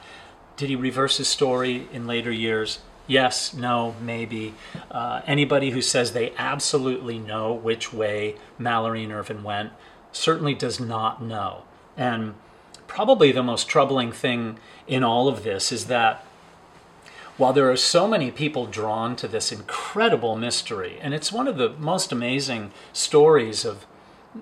Did 0.57 0.69
he 0.69 0.77
reverse 0.77 1.19
his 1.19 1.29
story 1.29 1.89
in 1.93 2.07
later 2.07 2.33
years? 2.33 2.81
Yes, 3.07 3.53
no, 3.53 3.95
maybe. 4.01 4.55
Uh, 4.91 5.21
anybody 5.27 5.71
who 5.71 5.83
says 5.83 6.13
they 6.13 6.33
absolutely 6.37 7.19
know 7.19 7.53
which 7.53 7.93
way 7.93 8.37
Mallory 8.59 9.05
and 9.05 9.13
Irvine 9.13 9.43
went 9.43 9.73
certainly 10.13 10.55
does 10.55 10.79
not 10.79 11.23
know. 11.23 11.65
And 11.97 12.35
probably 12.87 13.33
the 13.33 13.43
most 13.43 13.69
troubling 13.69 14.13
thing 14.13 14.59
in 14.87 15.03
all 15.03 15.29
of 15.29 15.43
this 15.43 15.73
is 15.73 15.87
that 15.87 16.25
while 17.37 17.53
there 17.53 17.71
are 17.71 17.77
so 17.77 18.07
many 18.07 18.31
people 18.31 18.67
drawn 18.67 19.17
to 19.17 19.27
this 19.27 19.51
incredible 19.51 20.37
mystery, 20.37 20.99
and 21.01 21.15
it's 21.15 21.33
one 21.33 21.49
of 21.49 21.57
the 21.57 21.71
most 21.71 22.13
amazing 22.13 22.71
stories 22.93 23.65
of 23.65 23.87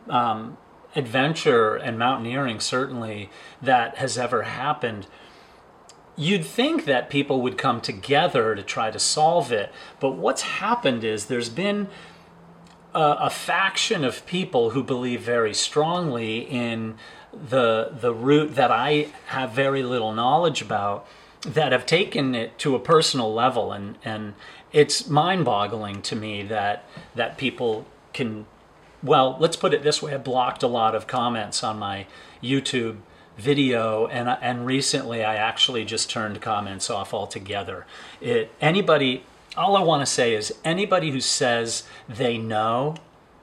um, 0.08 0.56
adventure 0.98 1.76
and 1.76 1.98
mountaineering, 1.98 2.60
certainly, 2.60 3.30
that 3.62 3.96
has 3.98 4.18
ever 4.18 4.42
happened 4.42 5.06
you'd 6.18 6.44
think 6.44 6.84
that 6.84 7.08
people 7.08 7.40
would 7.40 7.56
come 7.56 7.80
together 7.80 8.56
to 8.56 8.62
try 8.62 8.90
to 8.90 8.98
solve 8.98 9.52
it. 9.52 9.72
But 10.00 10.16
what's 10.16 10.42
happened 10.42 11.04
is 11.04 11.26
there's 11.26 11.48
been 11.48 11.88
a, 12.92 13.16
a, 13.20 13.30
faction 13.30 14.04
of 14.04 14.26
people 14.26 14.70
who 14.70 14.82
believe 14.82 15.20
very 15.20 15.54
strongly 15.54 16.38
in 16.40 16.96
the 17.32 17.92
the 17.92 18.12
route 18.12 18.56
that 18.56 18.72
I 18.72 19.08
have 19.26 19.52
very 19.52 19.82
little 19.82 20.12
knowledge 20.12 20.60
about 20.60 21.06
that 21.42 21.72
have 21.72 21.86
taken 21.86 22.34
it 22.34 22.58
to 22.58 22.74
a 22.74 22.80
personal 22.80 23.32
level 23.32 23.70
and 23.70 23.98
and 24.04 24.34
it's 24.72 25.08
mind-boggling 25.08 26.02
to 26.02 26.16
me 26.16 26.42
that 26.44 26.84
that 27.14 27.36
people 27.36 27.86
can 28.12 28.46
well 29.02 29.36
let's 29.38 29.56
put 29.56 29.74
it 29.74 29.82
this 29.82 30.02
way 30.02 30.14
I 30.14 30.18
blocked 30.18 30.62
a 30.62 30.68
lot 30.68 30.94
of 30.94 31.06
comments 31.06 31.62
on 31.62 31.78
my 31.78 32.06
YouTube 32.42 32.98
video 33.36 34.06
and 34.08 34.28
and 34.28 34.66
recently 34.66 35.24
I 35.24 35.36
actually 35.36 35.84
just 35.84 36.10
turned 36.10 36.40
comments 36.40 36.90
off 36.90 37.14
altogether. 37.14 37.86
It 38.20 38.50
anybody 38.60 39.24
all 39.56 39.76
I 39.76 39.82
want 39.82 40.02
to 40.02 40.06
say 40.06 40.34
is 40.34 40.54
anybody 40.64 41.10
who 41.10 41.20
says 41.20 41.84
they 42.08 42.38
know 42.38 42.96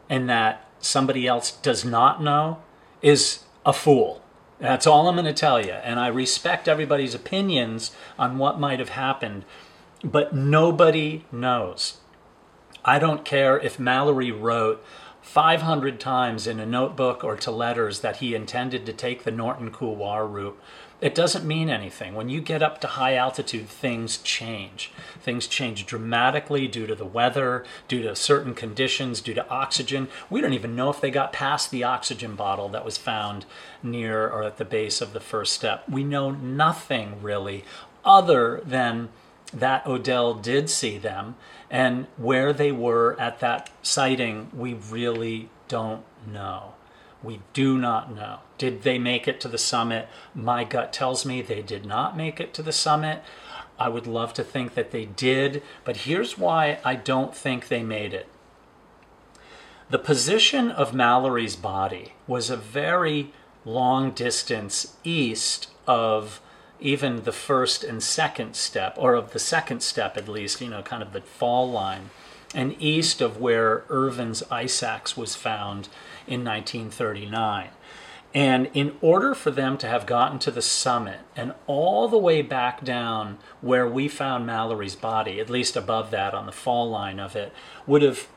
and 0.10 0.30
that 0.30 0.66
somebody 0.80 1.28
else 1.28 1.52
does 1.52 1.84
not 1.84 2.22
know 2.22 2.62
is 3.02 3.44
a 3.66 3.74
fool. 3.74 4.22
That's 4.60 4.88
all 4.88 5.08
I'm 5.08 5.16
going 5.16 5.26
to 5.26 5.34
tell 5.34 5.64
you. 5.64 5.74
And 5.74 6.00
I 6.00 6.08
respect 6.08 6.68
everybody's 6.68 7.14
opinions 7.14 7.92
on 8.18 8.38
what 8.38 8.60
might 8.60 8.80
have 8.80 8.90
happened, 8.90 9.44
but 10.04 10.34
nobody 10.34 11.26
knows. 11.32 11.98
I 12.86 13.00
don't 13.00 13.26
care 13.26 13.60
if 13.60 13.80
Mallory 13.80 14.32
wrote 14.32 14.84
500 15.25 16.00
times 16.00 16.46
in 16.46 16.60
a 16.60 16.65
notebook 16.67 17.24
or 17.24 17.36
to 17.36 17.51
letters 17.51 18.01
that 18.01 18.17
he 18.17 18.36
intended 18.36 18.86
to 18.86 18.94
take 18.94 19.24
the 19.24 19.32
Norton 19.32 19.72
Couloir 19.72 20.25
route. 20.25 20.58
It 21.01 21.15
doesn't 21.15 21.44
mean 21.44 21.67
anything. 21.67 22.13
When 22.13 22.29
you 22.29 22.39
get 22.39 22.62
up 22.62 22.79
to 22.82 22.88
high 22.88 23.15
altitude, 23.15 23.67
things 23.67 24.17
change. 24.20 24.91
Things 25.20 25.48
change 25.48 25.88
dramatically 25.88 26.67
due 26.67 26.88
to 26.88 26.96
the 26.96 27.05
weather, 27.05 27.65
due 27.88 28.03
to 28.03 28.15
certain 28.15 28.53
conditions, 28.53 29.20
due 29.20 29.34
to 29.34 29.50
oxygen. 29.50 30.08
We 30.29 30.41
don't 30.41 30.53
even 30.53 30.75
know 30.75 30.89
if 30.89 31.01
they 31.01 31.12
got 31.12 31.34
past 31.34 31.70
the 31.70 31.84
oxygen 31.84 32.36
bottle 32.36 32.70
that 32.70 32.86
was 32.86 32.98
found 32.98 33.46
near 33.84 34.29
or 34.29 34.44
at 34.44 34.58
the 34.58 34.63
base 34.63 35.01
of 35.01 35.12
the 35.12 35.20
first 35.20 35.53
step. 35.53 35.89
We 35.89 36.03
know 36.03 36.32
nothing 36.32 37.22
really 37.22 37.65
other 38.05 38.62
than 38.63 39.10
that 39.54 39.86
Odell 39.86 40.34
did 40.34 40.70
see 40.70 40.98
them, 40.98 41.36
and 41.70 42.08
where 42.18 42.54
they 42.54 42.72
were 42.72 43.20
at 43.20 43.40
that 43.40 43.70
sighting, 43.82 44.50
we 44.54 44.74
really 44.74 45.50
don't 45.68 46.04
know. 46.28 46.74
We 47.24 47.42
do 47.54 47.78
not 47.78 48.14
know. 48.14 48.40
Did 48.58 48.84
they 48.84 49.00
make 49.00 49.28
it 49.28 49.40
to 49.42 49.48
the 49.48 49.58
summit? 49.58 50.08
My 50.34 50.64
gut 50.64 50.94
tells 50.94 51.25
me 51.25 51.42
they 51.42 51.62
did 51.62 51.86
not 51.86 52.16
make 52.16 52.40
it 52.40 52.54
to 52.56 52.64
the 52.64 52.72
summit. 52.72 53.24
I 53.80 53.90
would 53.90 54.08
love 54.08 54.34
to 54.36 54.44
think 54.44 54.75
that 54.75 54.92
they 54.92 55.06
did, 55.06 55.62
but 55.84 55.98
here's 55.98 56.38
why 56.38 56.80
I 56.86 56.96
don't 56.96 57.36
think 57.36 57.68
they 57.68 57.84
made 57.84 58.14
it. 58.14 58.30
The 59.90 60.00
position 60.00 60.72
of 60.72 60.94
Mallory's 60.94 61.56
body 61.56 62.14
was 62.28 62.50
a 62.50 62.58
very 62.58 63.34
long 63.66 64.12
distance 64.12 64.96
east 65.04 65.70
of 65.88 66.42
even 66.79 67.24
the 67.24 67.32
first 67.32 67.84
and 67.84 68.01
second 68.01 68.55
step, 68.55 68.96
or 68.98 69.13
of 69.13 69.34
the 69.34 69.39
second 69.39 69.82
step 69.82 70.17
at 70.17 70.27
least, 70.27 70.62
you 70.62 70.70
know, 70.70 70.82
kind 70.82 71.01
of 71.01 71.13
the 71.13 71.22
fall 71.22 71.70
line, 71.70 72.10
and 72.53 72.75
east 72.82 73.22
of 73.22 73.38
where 73.39 73.84
Irvine's 73.89 74.44
ice 74.51 74.82
axe 74.84 75.17
was 75.17 75.36
found 75.36 75.88
in 76.27 76.44
1939. 76.44 77.70
And 78.34 78.70
in 78.74 78.98
order 79.00 79.34
for 79.34 79.50
them 79.50 79.77
to 79.77 79.88
have 79.88 80.05
gotten 80.05 80.39
to 80.39 80.51
the 80.51 80.62
summit 80.62 81.20
and 81.38 81.53
all 81.67 82.10
the 82.10 82.17
way 82.17 82.41
back 82.41 82.84
down 82.84 83.38
where 83.62 83.88
we 83.88 84.10
found 84.10 84.46
Mallory's 84.46 84.96
body, 84.96 85.39
at 85.39 85.50
least 85.50 85.77
above 85.77 86.12
that 86.12 86.34
on 86.34 86.46
the 86.46 86.51
fall 86.51 86.89
line 86.89 87.17
of 87.17 87.38
it, 87.38 87.53
would 87.88 88.01
have 88.01 88.27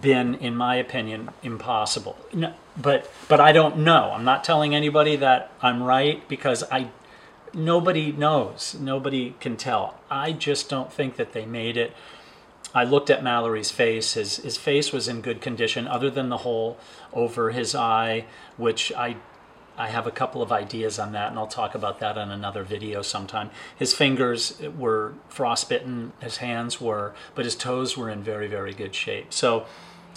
been, 0.00 0.34
in 0.34 0.56
my 0.56 0.74
opinion, 0.74 1.30
impossible. 1.44 2.16
No, 2.32 2.54
but 2.76 3.10
but 3.28 3.40
I 3.40 3.52
don't 3.52 3.78
know. 3.78 4.10
I'm 4.12 4.24
not 4.24 4.42
telling 4.42 4.74
anybody 4.74 5.14
that 5.16 5.52
I'm 5.62 5.82
right 5.82 6.26
because 6.28 6.64
I 6.70 6.90
nobody 7.54 8.12
knows. 8.12 8.76
Nobody 8.78 9.34
can 9.40 9.56
tell. 9.56 9.98
I 10.10 10.32
just 10.32 10.68
don't 10.68 10.92
think 10.92 11.16
that 11.16 11.32
they 11.32 11.46
made 11.46 11.76
it. 11.76 11.94
I 12.74 12.84
looked 12.84 13.10
at 13.10 13.22
Mallory's 13.22 13.70
face. 13.70 14.14
His 14.14 14.36
his 14.36 14.56
face 14.56 14.92
was 14.92 15.08
in 15.08 15.20
good 15.22 15.40
condition, 15.40 15.88
other 15.88 16.10
than 16.10 16.28
the 16.28 16.38
hole 16.38 16.78
over 17.12 17.50
his 17.50 17.74
eye, 17.74 18.26
which 18.56 18.92
I 18.92 19.16
I 19.76 19.88
have 19.88 20.06
a 20.06 20.10
couple 20.10 20.42
of 20.42 20.52
ideas 20.52 20.98
on 20.98 21.12
that, 21.12 21.30
and 21.30 21.38
I'll 21.38 21.46
talk 21.46 21.74
about 21.74 22.00
that 22.00 22.16
in 22.16 22.30
another 22.30 22.62
video 22.62 23.02
sometime. 23.02 23.50
His 23.76 23.94
fingers 23.94 24.60
were 24.78 25.14
frostbitten, 25.28 26.12
his 26.20 26.36
hands 26.36 26.80
were, 26.80 27.14
but 27.34 27.44
his 27.44 27.56
toes 27.56 27.96
were 27.96 28.10
in 28.10 28.22
very 28.22 28.46
very 28.46 28.72
good 28.72 28.94
shape. 28.94 29.32
So, 29.32 29.66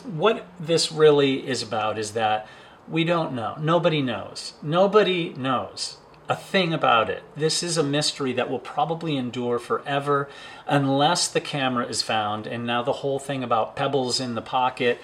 what 0.03 0.45
this 0.59 0.91
really 0.91 1.47
is 1.47 1.63
about 1.63 1.97
is 1.97 2.11
that 2.11 2.47
we 2.87 3.03
don't 3.03 3.33
know. 3.33 3.55
Nobody 3.59 4.01
knows. 4.01 4.53
Nobody 4.61 5.33
knows 5.37 5.97
a 6.33 6.35
thing 6.35 6.73
about 6.73 7.11
it. 7.11 7.21
This 7.35 7.61
is 7.61 7.77
a 7.77 7.83
mystery 7.83 8.33
that 8.33 8.49
will 8.49 8.57
probably 8.57 9.17
endure 9.17 9.59
forever 9.59 10.27
unless 10.65 11.27
the 11.27 11.39
camera 11.39 11.85
is 11.85 12.01
found. 12.01 12.47
And 12.47 12.65
now 12.65 12.81
the 12.81 12.91
whole 12.91 13.19
thing 13.19 13.43
about 13.43 13.75
pebbles 13.75 14.19
in 14.19 14.33
the 14.33 14.41
pocket. 14.41 14.99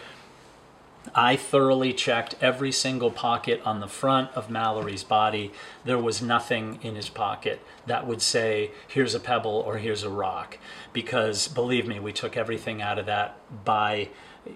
I 1.14 1.36
thoroughly 1.36 1.94
checked 1.94 2.34
every 2.42 2.72
single 2.72 3.12
pocket 3.12 3.62
on 3.64 3.80
the 3.80 3.88
front 3.88 4.32
of 4.32 4.50
Mallory's 4.50 5.04
body. 5.04 5.52
There 5.86 6.00
was 6.00 6.20
nothing 6.20 6.80
in 6.82 6.96
his 6.96 7.10
pocket 7.10 7.62
that 7.86 8.08
would 8.08 8.24
say, 8.24 8.72
here's 8.88 9.14
a 9.14 9.20
pebble 9.20 9.64
or 9.68 9.78
here's 9.78 10.04
a 10.04 10.10
rock. 10.10 10.58
Because 10.94 11.48
believe 11.48 11.88
me, 11.88 12.00
we 12.00 12.12
took 12.12 12.38
everything 12.38 12.82
out 12.82 12.98
of 12.98 13.06
that 13.06 13.38
by 13.64 14.10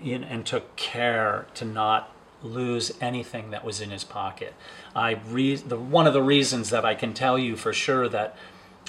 and 0.03 0.44
took 0.44 0.75
care 0.75 1.46
to 1.53 1.65
not 1.65 2.10
lose 2.42 2.92
anything 3.00 3.51
that 3.51 3.63
was 3.63 3.80
in 3.80 3.89
his 3.89 4.03
pocket. 4.03 4.53
I 4.95 5.19
re- 5.27 5.55
the, 5.55 5.77
one 5.77 6.07
of 6.07 6.13
the 6.13 6.23
reasons 6.23 6.69
that 6.69 6.85
I 6.85 6.95
can 6.95 7.13
tell 7.13 7.38
you 7.38 7.55
for 7.55 7.73
sure 7.73 8.07
that 8.09 8.35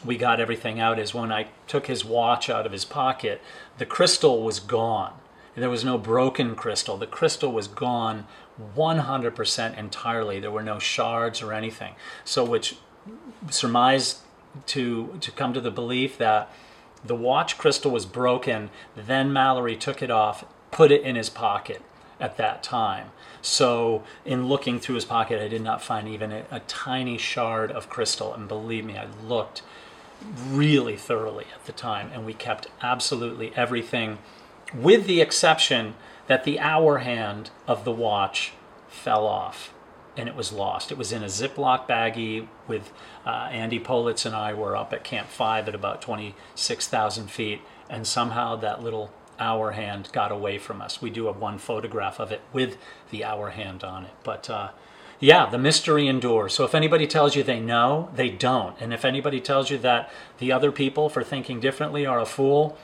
we 0.05 0.17
got 0.17 0.41
everything 0.41 0.81
out 0.81 0.99
is 0.99 1.15
when 1.15 1.33
I 1.33 1.49
took 1.67 1.87
his 1.87 2.05
watch 2.05 2.51
out 2.51 2.67
of 2.67 2.73
his 2.73 2.85
pocket, 2.85 3.41
the 3.79 3.87
crystal 3.87 4.43
was 4.43 4.61
gone. 4.61 5.15
There 5.57 5.71
was 5.71 5.85
no 5.85 5.99
broken 5.99 6.57
crystal. 6.57 6.97
The 6.97 7.07
crystal 7.07 7.53
was 7.53 7.69
gone 7.69 8.27
100% 8.77 9.79
entirely. 9.79 10.41
There 10.41 10.51
were 10.51 10.63
no 10.63 10.79
shards 10.79 11.43
or 11.43 11.53
anything. 11.53 11.95
So, 12.25 12.45
which 12.45 12.77
surmised 13.51 14.19
to 14.67 15.17
to 15.21 15.31
come 15.31 15.53
to 15.53 15.61
the 15.61 15.71
belief 15.71 16.19
that 16.19 16.51
the 17.05 17.15
watch 17.15 17.57
crystal 17.57 17.91
was 17.91 18.05
broken. 18.05 18.71
Then 18.97 19.33
Mallory 19.33 19.77
took 19.77 20.03
it 20.03 20.11
off, 20.11 20.45
put 20.71 20.91
it 20.91 21.03
in 21.03 21.15
his 21.17 21.31
pocket 21.31 21.83
at 22.25 22.39
that 22.39 22.63
time. 22.63 23.11
So, 23.43 24.03
in 24.25 24.49
looking 24.49 24.81
through 24.81 24.95
his 24.95 25.05
pocket, 25.05 25.43
I 25.43 25.49
did 25.49 25.61
not 25.61 25.83
find 25.83 26.09
even 26.09 26.33
a, 26.33 26.45
a, 26.51 26.61
tiny 26.61 27.19
shard 27.19 27.71
of 27.71 27.91
crystal. 27.91 28.33
And 28.33 28.49
believe 28.49 28.87
me, 28.87 28.97
I 28.97 29.07
looked 29.23 29.61
really 30.49 30.97
thoroughly 30.97 31.45
at 31.55 31.67
the 31.67 31.73
time, 31.73 32.11
and 32.15 32.25
we 32.25 32.33
kept 32.33 32.69
absolutely 32.81 33.53
everything, 33.55 34.19
with 34.73 35.07
the 35.07 35.21
exception 35.21 35.95
that 36.27 36.45
the 36.45 36.59
hour 36.59 36.99
hand 36.99 37.51
of 37.69 37.85
the 37.85 37.93
watch 37.93 38.53
fell 38.89 39.27
off 39.27 39.75
and 40.17 40.29
it 40.29 40.37
was 40.37 40.53
lost. 40.53 40.93
It 40.93 40.97
was 40.97 41.13
in 41.13 41.25
a 41.25 41.27
Ziploc 41.27 41.89
baggie 41.89 42.47
with 42.69 42.93
uh, 43.27 43.49
Andy 43.51 43.81
Politz 43.81 44.25
and 44.25 44.35
I 44.35 44.55
were 44.55 44.77
up 44.77 44.93
at 44.93 45.03
Camp 45.03 45.29
5 45.29 45.69
at 45.69 45.75
about 45.75 46.01
26,000 46.01 47.29
feet, 47.29 47.61
and 47.91 48.07
somehow 48.07 48.55
that 48.57 48.81
little 48.81 49.11
hour 49.39 49.73
hand 49.73 50.09
got 50.13 50.33
away 50.33 50.59
from 50.59 50.81
us. 50.81 51.03
We 51.03 51.11
do 51.11 51.27
have 51.27 51.37
one 51.37 51.59
photograph 51.59 52.19
of 52.19 52.33
it 52.33 52.41
with 52.53 52.77
the 53.11 53.25
hour 53.25 53.51
hand 53.51 53.85
on 53.85 54.05
it. 54.05 54.13
But 54.23 54.49
uh, 54.51 54.71
yeah, 55.21 55.49
the 55.49 55.59
mystery 55.59 56.07
endures. 56.07 56.55
So 56.55 56.65
if 56.65 56.75
anybody 56.75 57.07
tells 57.07 57.37
you 57.37 57.43
they 57.43 57.61
know, 57.61 58.11
they 58.15 58.31
don't. 58.31 58.77
And 58.81 58.93
if 58.93 59.05
anybody 59.05 59.41
tells 59.41 59.71
you 59.71 59.79
that 59.79 60.11
the 60.39 60.53
other 60.53 60.73
people 60.73 61.09
for 61.09 61.23
thinking 61.23 61.61
differently 61.61 62.05
are 62.05 62.21
a 62.21 62.27
fool, 62.27 62.77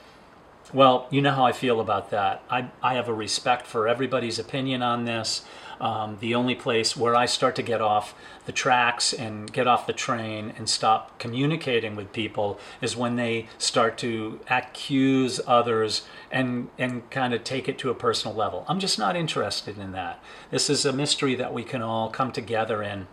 well, 0.73 1.07
you 1.09 1.21
know 1.21 1.33
how 1.33 1.45
I 1.45 1.51
feel 1.51 1.79
about 1.79 2.11
that. 2.11 2.43
I, 2.49 2.69
I 2.81 2.93
have 2.93 3.09
a 3.09 3.13
respect 3.13 3.67
for 3.67 3.87
everybody's 3.87 4.39
opinion 4.39 4.81
on 4.81 5.05
this. 5.05 5.43
Um, 5.81 6.17
the 6.19 6.35
only 6.35 6.53
place 6.53 6.95
where 6.95 7.15
I 7.15 7.25
start 7.25 7.55
to 7.55 7.63
get 7.63 7.81
off 7.81 8.13
the 8.45 8.51
tracks 8.51 9.13
and 9.13 9.51
get 9.51 9.65
off 9.65 9.87
the 9.87 9.93
train 9.93 10.53
and 10.55 10.69
stop 10.69 11.17
communicating 11.17 11.95
with 11.95 12.13
people 12.13 12.59
is 12.81 12.95
when 12.95 13.15
they 13.15 13.47
start 13.57 13.97
to 13.97 14.39
accuse 14.47 15.41
others 15.47 16.03
and 16.31 16.69
and 16.77 17.09
kind 17.09 17.33
of 17.33 17.43
take 17.43 17.67
it 17.67 17.79
to 17.79 17.89
a 17.89 17.95
personal 17.95 18.37
level. 18.37 18.63
I'm 18.67 18.79
just 18.79 18.99
not 18.99 19.15
interested 19.15 19.79
in 19.79 19.91
that. 19.93 20.23
This 20.51 20.69
is 20.69 20.85
a 20.85 20.93
mystery 20.93 21.33
that 21.33 21.51
we 21.51 21.63
can 21.63 21.81
all 21.81 22.11
come 22.11 22.31
together 22.31 22.83
in. 22.83 23.07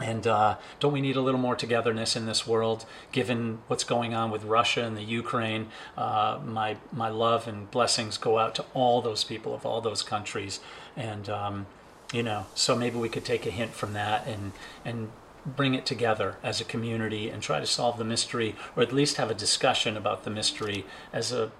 And 0.00 0.26
uh, 0.26 0.56
don't 0.78 0.92
we 0.92 1.00
need 1.00 1.16
a 1.16 1.20
little 1.20 1.40
more 1.40 1.54
togetherness 1.54 2.16
in 2.16 2.24
this 2.24 2.46
world, 2.46 2.86
given 3.12 3.58
what's 3.66 3.84
going 3.84 4.14
on 4.14 4.30
with 4.30 4.44
Russia 4.44 4.84
and 4.84 4.96
the 4.96 5.02
Ukraine? 5.02 5.68
Uh, 5.96 6.38
my 6.44 6.76
my 6.92 7.08
love 7.08 7.48
and 7.48 7.70
blessings 7.70 8.16
go 8.16 8.38
out 8.38 8.54
to 8.54 8.64
all 8.74 9.02
those 9.02 9.24
people 9.24 9.54
of 9.54 9.66
all 9.66 9.80
those 9.82 10.02
countries, 10.02 10.60
and 10.96 11.28
um, 11.28 11.66
you 12.12 12.22
know 12.22 12.46
so 12.54 12.74
maybe 12.76 12.98
we 12.98 13.08
could 13.08 13.24
take 13.24 13.46
a 13.46 13.50
hint 13.50 13.72
from 13.72 13.92
that 13.92 14.26
and 14.26 14.52
and 14.84 15.10
bring 15.46 15.74
it 15.74 15.86
together 15.86 16.36
as 16.42 16.60
a 16.60 16.64
community 16.64 17.30
and 17.30 17.42
try 17.42 17.60
to 17.60 17.66
solve 17.66 17.96
the 17.98 18.04
mystery 18.04 18.54
or 18.76 18.82
at 18.82 18.92
least 18.92 19.16
have 19.16 19.30
a 19.30 19.34
discussion 19.34 19.96
about 19.96 20.24
the 20.24 20.30
mystery 20.30 20.84
as 21.12 21.32
a 21.32 21.50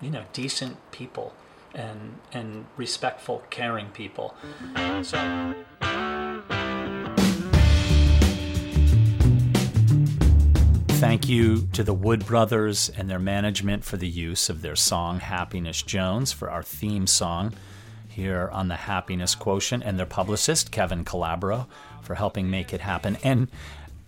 you 0.00 0.10
know 0.10 0.24
decent 0.32 0.76
people 0.92 1.32
and 1.74 2.18
and 2.32 2.66
respectful 2.76 3.44
caring 3.50 3.88
people. 3.88 4.34
So. 5.02 5.54
Thank 10.98 11.28
you 11.28 11.68
to 11.74 11.84
the 11.84 11.92
Wood 11.92 12.24
Brothers 12.24 12.88
and 12.96 13.10
their 13.10 13.18
management 13.18 13.84
for 13.84 13.98
the 13.98 14.08
use 14.08 14.48
of 14.48 14.62
their 14.62 14.76
song 14.76 15.20
Happiness 15.20 15.82
Jones 15.82 16.32
for 16.32 16.50
our 16.50 16.62
theme 16.62 17.06
song 17.06 17.52
here 18.16 18.48
on 18.50 18.68
the 18.68 18.76
Happiness 18.76 19.34
Quotient 19.34 19.84
and 19.84 19.98
their 19.98 20.06
publicist, 20.06 20.72
Kevin 20.72 21.04
Calabro, 21.04 21.66
for 22.00 22.14
helping 22.14 22.48
make 22.48 22.72
it 22.72 22.80
happen. 22.80 23.18
And 23.22 23.48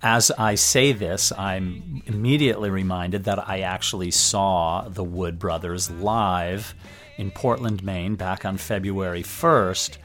as 0.03 0.31
I 0.31 0.55
say 0.55 0.93
this, 0.93 1.31
I'm 1.33 2.03
immediately 2.07 2.71
reminded 2.71 3.25
that 3.25 3.47
I 3.47 3.61
actually 3.61 4.11
saw 4.11 4.89
the 4.89 5.05
Wood 5.05 5.39
Brothers 5.39 5.91
live 5.91 6.75
in 7.19 7.31
Portland, 7.31 7.85
Maine, 7.85 8.15
back 8.15 8.47
on 8.47 8.57
February 8.57 9.23
1st. 9.23 9.99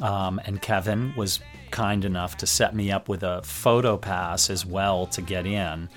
Um, 0.00 0.40
and 0.44 0.62
Kevin 0.62 1.12
was 1.16 1.40
kind 1.72 2.04
enough 2.04 2.36
to 2.36 2.46
set 2.46 2.76
me 2.76 2.92
up 2.92 3.08
with 3.08 3.24
a 3.24 3.42
photo 3.42 3.96
pass 3.96 4.50
as 4.50 4.64
well 4.64 5.06
to 5.06 5.20
get 5.20 5.46
in. 5.46 5.88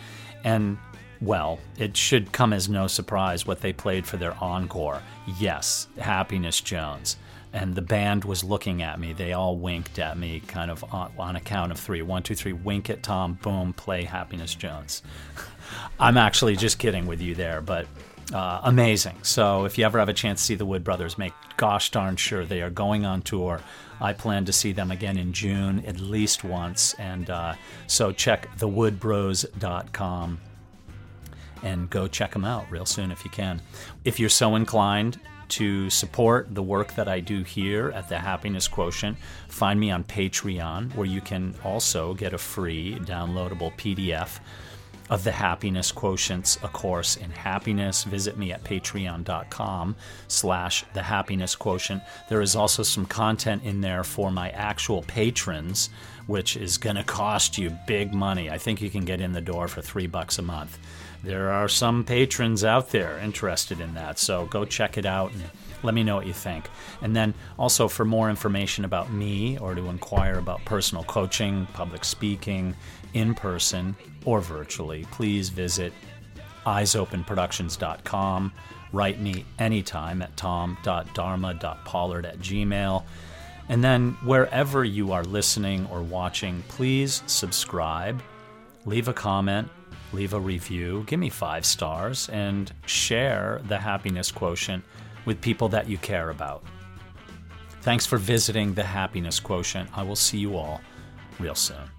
And 0.44 0.80
well, 1.22 1.60
it 1.78 1.96
should 1.98 2.32
come 2.32 2.54
as 2.54 2.70
no 2.70 2.88
surprise 2.88 3.46
what 3.46 3.62
they 3.62 3.74
played 3.74 4.06
for 4.06 4.18
their 4.18 4.36
encore. 4.42 5.02
Yes, 5.40 5.88
Happiness 5.98 6.62
Jones 6.62 7.18
and 7.56 7.74
the 7.74 7.82
band 7.82 8.26
was 8.26 8.44
looking 8.44 8.82
at 8.82 9.00
me. 9.00 9.14
They 9.14 9.32
all 9.32 9.56
winked 9.56 9.98
at 9.98 10.18
me, 10.18 10.42
kind 10.42 10.70
of 10.70 10.84
on, 10.94 11.14
on 11.18 11.38
a 11.38 11.40
count 11.40 11.72
of 11.72 11.80
three. 11.80 12.02
One, 12.02 12.22
two, 12.22 12.36
three, 12.36 12.52
wink 12.52 12.90
at 12.90 13.02
Thom, 13.02 13.40
boom, 13.42 13.72
play 13.72 14.04
Happiness 14.04 14.54
Jones. 14.54 15.02
I'm 16.00 16.18
actually 16.18 16.58
just 16.58 16.80
kidding 16.80 17.08
with 17.08 17.22
you 17.22 17.34
there, 17.34 17.62
but 17.62 17.88
uh, 18.34 18.60
amazing. 18.64 19.16
So 19.22 19.64
if 19.64 19.78
you 19.78 19.86
ever 19.86 20.00
have 20.00 20.10
a 20.10 20.14
chance 20.14 20.42
to 20.42 20.46
see 20.46 20.56
the 20.56 20.66
Wood 20.66 20.84
Brothers, 20.84 21.18
make 21.18 21.32
gosh 21.56 21.92
darn 21.92 22.18
sure 22.18 22.44
they 22.44 22.62
are 22.62 22.70
going 22.70 23.06
on 23.06 23.22
tour. 23.22 23.62
I 24.02 24.12
plan 24.12 24.44
to 24.46 24.54
see 24.54 24.74
them 24.74 24.92
again 24.92 25.18
in 25.18 25.32
June 25.32 25.82
at 25.86 25.98
least 25.98 26.44
once. 26.44 26.94
And 26.96 27.30
uh, 27.30 27.54
so 27.88 28.12
check 28.12 28.50
thewoodbros.com 28.58 30.40
and 31.66 31.90
go 31.90 32.08
check 32.08 32.32
them 32.32 32.46
out 32.46 32.70
real 32.72 32.86
soon 32.86 33.12
if 33.12 33.26
you 33.26 33.32
can. 33.32 33.62
If 34.06 34.20
you're 34.20 34.30
so 34.30 34.56
inclined, 34.56 35.20
to 35.48 35.90
support 35.90 36.54
the 36.54 36.64
work 36.64 36.96
that 36.96 37.08
I 37.08 37.20
do 37.20 37.44
here 37.44 37.92
at 37.92 38.10
the 38.10 38.18
Happiness 38.18 38.68
Quotient, 38.68 39.18
find 39.48 39.80
me 39.80 39.92
on 39.92 40.04
Patreon, 40.04 40.96
where 40.96 41.06
you 41.06 41.22
can 41.22 41.56
also 41.64 42.14
get 42.16 42.34
a 42.34 42.38
free 42.38 42.98
downloadable 43.02 43.72
PDF 43.78 44.40
of 45.10 45.24
the 45.24 45.32
Happiness 45.32 45.92
Quotients, 45.92 46.62
a 46.64 46.68
course 46.68 47.16
in 47.16 47.30
happiness. 47.30 48.04
Visit 48.04 48.38
me 48.38 48.52
at 48.52 48.64
patreon.com 48.64 49.96
slash 50.28 50.84
the 50.94 51.04
happiness 51.04 51.56
quotient. 51.56 52.02
There 52.28 52.42
is 52.42 52.56
also 52.56 52.82
some 52.82 53.06
content 53.06 53.64
in 53.64 53.82
there 53.82 54.04
for 54.04 54.32
my 54.32 54.50
actual 54.50 55.04
patrons, 55.04 55.90
which 56.26 56.58
is 56.58 56.80
going 56.80 56.96
to 56.96 57.04
cost 57.04 57.58
you 57.58 57.78
big 57.86 58.14
money. 58.16 58.50
I 58.50 58.58
think 58.58 58.82
you 58.82 58.90
can 58.90 59.06
get 59.06 59.22
in 59.22 59.32
the 59.32 59.42
door 59.42 59.68
for 59.68 59.82
three 59.82 60.08
bucks 60.08 60.40
a 60.40 60.42
month. 60.42 60.80
There 61.26 61.52
are 61.52 61.68
some 61.68 62.04
patrons 62.04 62.64
out 62.64 62.92
there 62.92 63.18
interested 63.18 63.80
in 63.80 63.96
that, 63.96 64.20
so 64.20 64.46
go 64.46 64.64
check 64.64 64.96
it 64.96 65.08
out 65.08 65.32
and 65.34 65.42
let 65.82 65.96
me 65.96 66.04
know 66.04 66.16
what 66.18 66.28
you 66.28 66.34
think. 66.34 66.70
And 67.02 67.16
then 67.16 67.34
also 67.58 67.88
for 67.88 68.06
more 68.06 68.30
information 68.30 68.86
about 68.86 69.12
me 69.12 69.58
or 69.58 69.74
to 69.74 69.90
inquire 69.90 70.38
about 70.38 70.64
personal 70.66 71.04
coaching, 71.04 71.66
public 71.74 72.06
speaking, 72.06 72.76
in 73.16 73.34
person 73.34 73.96
or 74.24 74.40
virtually, 74.40 75.08
please 75.12 75.50
visit 75.50 75.94
eyesopenproductions.com. 76.68 78.54
Write 78.94 79.20
me 79.20 79.46
anytime 79.58 80.22
at 80.22 80.38
thom.dharma.pollard 80.38 82.26
at 82.28 82.38
gmail. 82.38 83.04
And 83.68 83.84
then 83.84 84.12
wherever 84.24 84.84
you 84.84 85.12
are 85.12 85.24
listening 85.24 85.88
or 85.92 86.04
watching, 86.04 86.64
please 86.68 87.24
subscribe, 87.26 88.22
leave 88.86 89.08
a 89.08 89.14
comment, 89.14 89.70
leave 90.16 90.34
a 90.34 90.40
review, 90.40 91.04
give 91.06 91.20
me 91.20 91.30
five 91.30 91.66
stars, 91.66 92.30
and 92.30 92.72
share 92.86 93.62
the 93.68 93.78
happiness 93.78 94.32
quotient 94.32 94.84
with 95.26 95.42
people 95.42 95.70
that 95.70 95.90
you 95.90 95.98
care 95.98 96.30
about. 96.30 96.64
Thanks 97.82 98.06
for 98.06 98.18
visiting 98.18 98.74
the 98.74 98.84
happiness 98.84 99.40
quotient. 99.40 99.90
I 99.96 100.02
will 100.02 100.16
see 100.16 100.40
you 100.40 100.58
all 100.58 100.82
real 101.40 101.56
soon. 101.56 101.95